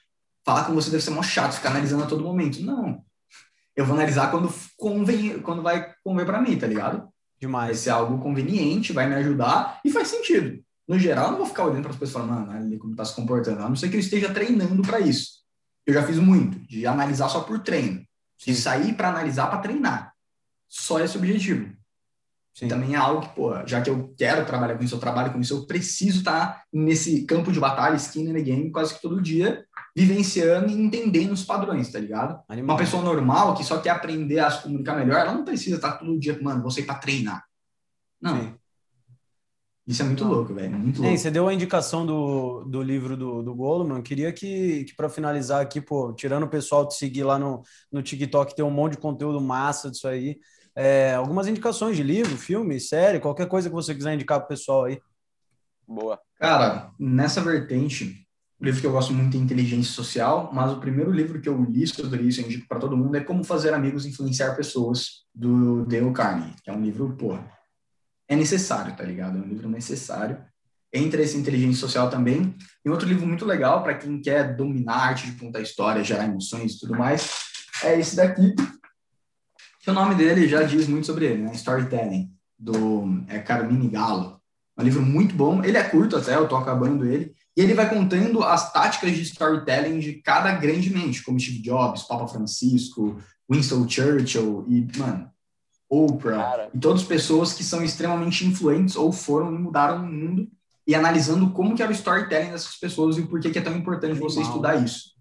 [0.45, 2.63] falar com você deve ser mó chato, ficar analisando a todo momento.
[2.63, 3.03] Não.
[3.75, 7.09] Eu vou analisar quando convém, quando vai convém para mim, tá ligado?
[7.41, 7.67] Demais.
[7.67, 10.63] Vai ser algo conveniente, vai me ajudar e faz sentido.
[10.89, 13.05] No geral, eu não vou ficar olhando para as pessoas falando, mano, ali como tá
[13.05, 13.63] se comportando.
[13.63, 15.45] A não ser que eu esteja treinando para isso.
[15.85, 18.05] Eu já fiz muito, de analisar só por treino.
[18.39, 20.13] De sair para analisar para treinar.
[20.69, 21.73] Só esse objetivo.
[22.55, 22.69] Sim.
[22.69, 25.41] Também é algo que, pô, já que eu quero trabalhar com isso, eu trabalho com
[25.41, 29.03] isso, eu preciso estar tá nesse campo de batalha, skin in the game, quase que
[29.03, 29.63] todo dia,
[29.97, 32.43] vivenciando e entendendo os padrões, tá ligado?
[32.49, 32.77] Animal.
[32.77, 35.93] Uma pessoa normal que só quer aprender a se comunicar melhor, ela não precisa estar
[35.93, 37.45] tá todo dia, mano, você para treinar.
[38.21, 38.39] Não.
[38.39, 38.55] Sim.
[39.87, 40.77] Isso é muito louco, velho.
[40.77, 41.17] Muito louco.
[41.17, 44.03] você deu a indicação do, do livro do, do Goldman.
[44.03, 48.03] Queria que, que para finalizar aqui, pô, tirando o pessoal te seguir lá no, no
[48.03, 50.39] TikTok, tem um monte de conteúdo massa disso aí
[50.77, 54.49] é, algumas indicações de livro, filme, série, qualquer coisa que você quiser indicar para o
[54.49, 55.01] pessoal aí.
[55.89, 56.21] Boa.
[56.39, 58.26] Cara, nessa vertente,
[58.65, 61.87] livro que eu gosto muito é Inteligência Social, mas o primeiro livro que eu li
[61.87, 65.85] sobre isso, eu indico para todo mundo, é Como Fazer Amigos e Influenciar Pessoas, do
[65.85, 67.39] Dale Carnegie, que é um livro, pô,
[68.29, 69.39] é necessário, tá ligado?
[69.39, 70.39] É um livro necessário.
[70.93, 72.55] Entre esse Inteligência Social também.
[72.85, 76.25] E outro livro muito legal para quem quer dominar a arte de contar história, gerar
[76.25, 77.31] emoções e tudo mais,
[77.83, 78.55] é esse daqui,
[79.81, 81.53] que o nome dele já diz muito sobre ele, né?
[81.53, 84.41] Storytelling, do é, Carmine Gallo.
[84.77, 85.63] É um livro muito bom.
[85.63, 87.35] Ele é curto até, eu tô acabando ele.
[87.57, 92.03] E ele vai contando as táticas de storytelling de cada grande mente, como Steve Jobs,
[92.03, 93.17] Papa Francisco,
[93.51, 95.31] Winston Churchill e, mano,
[95.89, 96.37] Oprah.
[96.37, 96.71] Cara.
[96.75, 100.49] E todas as pessoas que são extremamente influentes ou foram e mudaram o mundo.
[100.87, 103.77] E analisando como que era o storytelling dessas pessoas e o porquê que é tão
[103.77, 105.17] importante você estudar isso.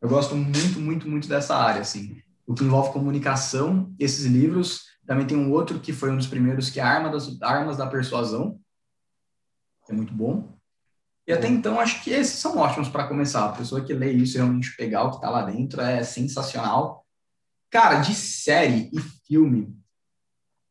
[0.00, 3.92] Eu gosto muito, muito, muito dessa área, assim o que envolve comunicação.
[3.98, 7.42] Esses livros também tem um outro que foi um dos primeiros, que é Arma das,
[7.42, 8.58] Armas da Persuasão.
[9.88, 10.56] É muito bom.
[11.26, 13.46] E até então, acho que esses são ótimos para começar.
[13.46, 17.04] A pessoa que lê isso realmente pegar o que está lá dentro é sensacional.
[17.70, 19.76] Cara, de série e filme.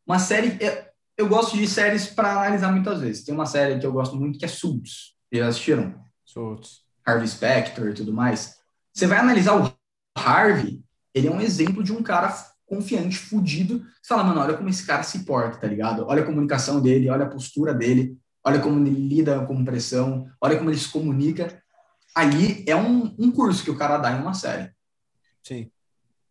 [0.08, 0.58] Uma série.
[1.18, 3.24] Eu gosto de séries para analisar muitas vezes.
[3.24, 5.16] Tem uma série que eu gosto muito que é Suits.
[5.32, 5.94] Já assistiram?
[6.24, 6.86] Suits.
[7.06, 8.56] Harvey Specter e tudo mais.
[8.94, 9.74] Você vai analisar o
[10.18, 10.84] Harvey,
[11.14, 12.34] ele é um exemplo de um cara
[12.66, 13.80] confiante, fudido.
[14.02, 16.06] Você fala, mano, olha como esse cara se porta, tá ligado?
[16.08, 20.58] Olha a comunicação dele, olha a postura dele, olha como ele lida com pressão, olha
[20.58, 21.62] como ele se comunica.
[22.16, 24.72] ali é um, um curso que o cara dá em uma série.
[25.44, 25.70] Sim.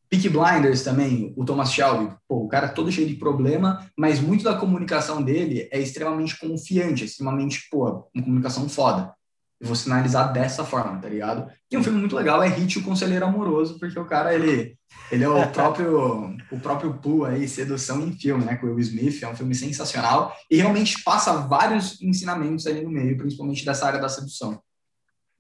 [0.09, 4.21] Peak Blinders também, o Thomas Shelby, pô, o cara é todo cheio de problema, mas
[4.21, 9.13] muito da comunicação dele é extremamente confiante, extremamente, pô, uma comunicação foda.
[9.61, 11.51] Eu vou sinalizar dessa forma, tá ligado?
[11.71, 14.77] E um filme muito legal é Hit, o Conselheiro Amoroso, porque o cara, ele,
[15.11, 18.81] ele é o próprio, o próprio Pooh aí, sedução em filme, né, com o Will
[18.81, 23.87] Smith, é um filme sensacional e realmente passa vários ensinamentos ali no meio, principalmente dessa
[23.87, 24.61] área da sedução.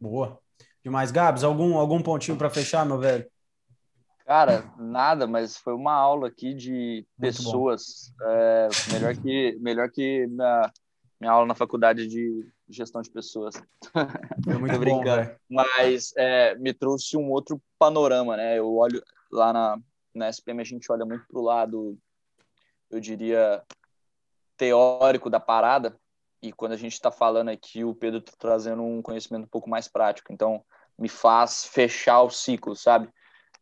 [0.00, 0.38] Boa.
[0.82, 1.10] Demais.
[1.10, 3.26] Gabs, algum, algum pontinho para fechar, meu velho?
[4.26, 8.12] Cara, nada, mas foi uma aula aqui de pessoas.
[8.22, 10.72] É, melhor que, melhor que minha,
[11.20, 13.54] minha aula na faculdade de gestão de pessoas.
[14.44, 15.30] Foi muito brincando.
[15.30, 18.58] Bom, mas é, me trouxe um outro panorama, né?
[18.58, 19.78] Eu olho lá na,
[20.14, 21.98] na SPM, a gente olha muito para o lado,
[22.90, 23.62] eu diria,
[24.56, 25.96] teórico da parada.
[26.42, 29.68] E quando a gente está falando aqui, o Pedro está trazendo um conhecimento um pouco
[29.68, 30.32] mais prático.
[30.32, 30.62] Então,
[30.98, 33.08] me faz fechar o ciclo, sabe?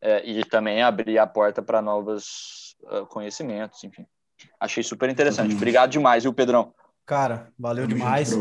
[0.00, 4.04] É, e também abrir a porta para novos uh, conhecimentos, enfim.
[4.58, 5.54] Achei super interessante.
[5.54, 6.74] Obrigado demais, viu, Pedrão?
[7.06, 8.32] Cara, valeu demais.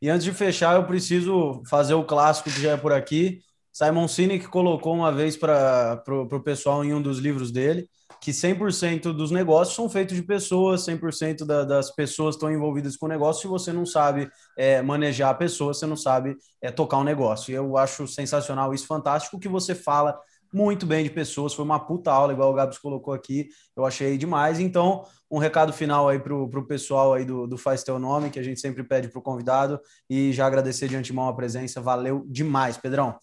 [0.00, 3.40] E antes de fechar, eu preciso fazer o clássico que já é por aqui.
[3.72, 7.88] Simon Sinek colocou uma vez para o pessoal em um dos livros dele
[8.20, 13.06] que 100% dos negócios são feitos de pessoas, 100% da, das pessoas estão envolvidas com
[13.06, 13.42] o negócio.
[13.42, 17.54] Se você não sabe é, manejar a pessoa, você não sabe é, tocar um negócio.
[17.54, 20.18] Eu acho sensacional isso, fantástico que você fala
[20.52, 21.54] muito bem de pessoas.
[21.54, 23.48] Foi uma puta aula, igual o Gabs colocou aqui.
[23.76, 24.58] Eu achei demais.
[24.58, 28.38] Então, um recado final aí para o pessoal aí do, do Faz Teu Nome, que
[28.38, 29.80] a gente sempre pede para o convidado.
[30.08, 31.80] E já agradecer de antemão a presença.
[31.80, 33.18] Valeu demais, Pedrão.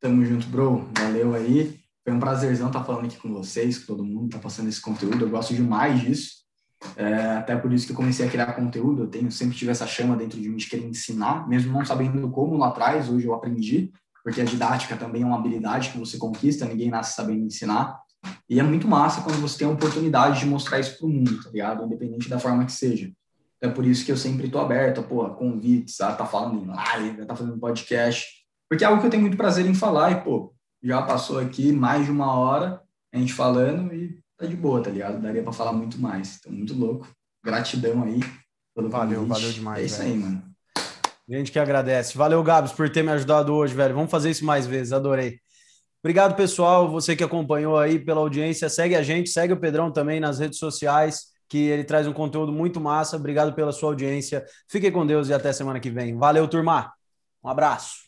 [0.00, 0.88] Tamo junto, bro.
[0.98, 1.78] Valeu aí.
[2.04, 5.24] Foi um prazerzão estar falando aqui com vocês, com todo mundo, tá passando esse conteúdo.
[5.24, 6.46] Eu gosto demais disso.
[6.94, 9.02] É, até por isso que eu comecei a criar conteúdo.
[9.02, 12.30] Eu tenho sempre tive essa chama dentro de mim de querer ensinar, mesmo não sabendo
[12.30, 13.08] como lá atrás.
[13.08, 13.90] Hoje eu aprendi
[14.26, 17.96] porque a didática também é uma habilidade que você conquista, ninguém nasce sabendo ensinar.
[18.50, 21.40] E é muito massa quando você tem a oportunidade de mostrar isso para o mundo,
[21.44, 21.84] tá ligado?
[21.84, 23.08] Independente da forma que seja.
[23.60, 27.20] É por isso que eu sempre estou aberto, pô, convites, a tá falando em live,
[27.20, 28.26] a tá fazendo podcast,
[28.68, 30.52] porque é algo que eu tenho muito prazer em falar e, pô,
[30.82, 32.82] já passou aqui mais de uma hora
[33.14, 35.22] a gente falando e tá de boa, tá ligado?
[35.22, 36.38] Daria para falar muito mais.
[36.40, 37.08] Então, muito louco.
[37.44, 38.18] Gratidão aí.
[38.74, 39.34] Pelo valeu, convite.
[39.34, 39.82] valeu demais.
[39.82, 40.10] É isso velho.
[40.10, 40.55] aí, mano.
[41.28, 42.16] Gente que agradece.
[42.16, 43.94] Valeu, Gabs, por ter me ajudado hoje, velho.
[43.94, 45.40] Vamos fazer isso mais vezes, adorei.
[46.02, 46.88] Obrigado, pessoal.
[46.90, 50.58] Você que acompanhou aí pela audiência, segue a gente, segue o Pedrão também nas redes
[50.58, 53.16] sociais, que ele traz um conteúdo muito massa.
[53.16, 54.44] Obrigado pela sua audiência.
[54.70, 56.16] Fique com Deus e até semana que vem.
[56.16, 56.92] Valeu, turma.
[57.42, 58.05] Um abraço.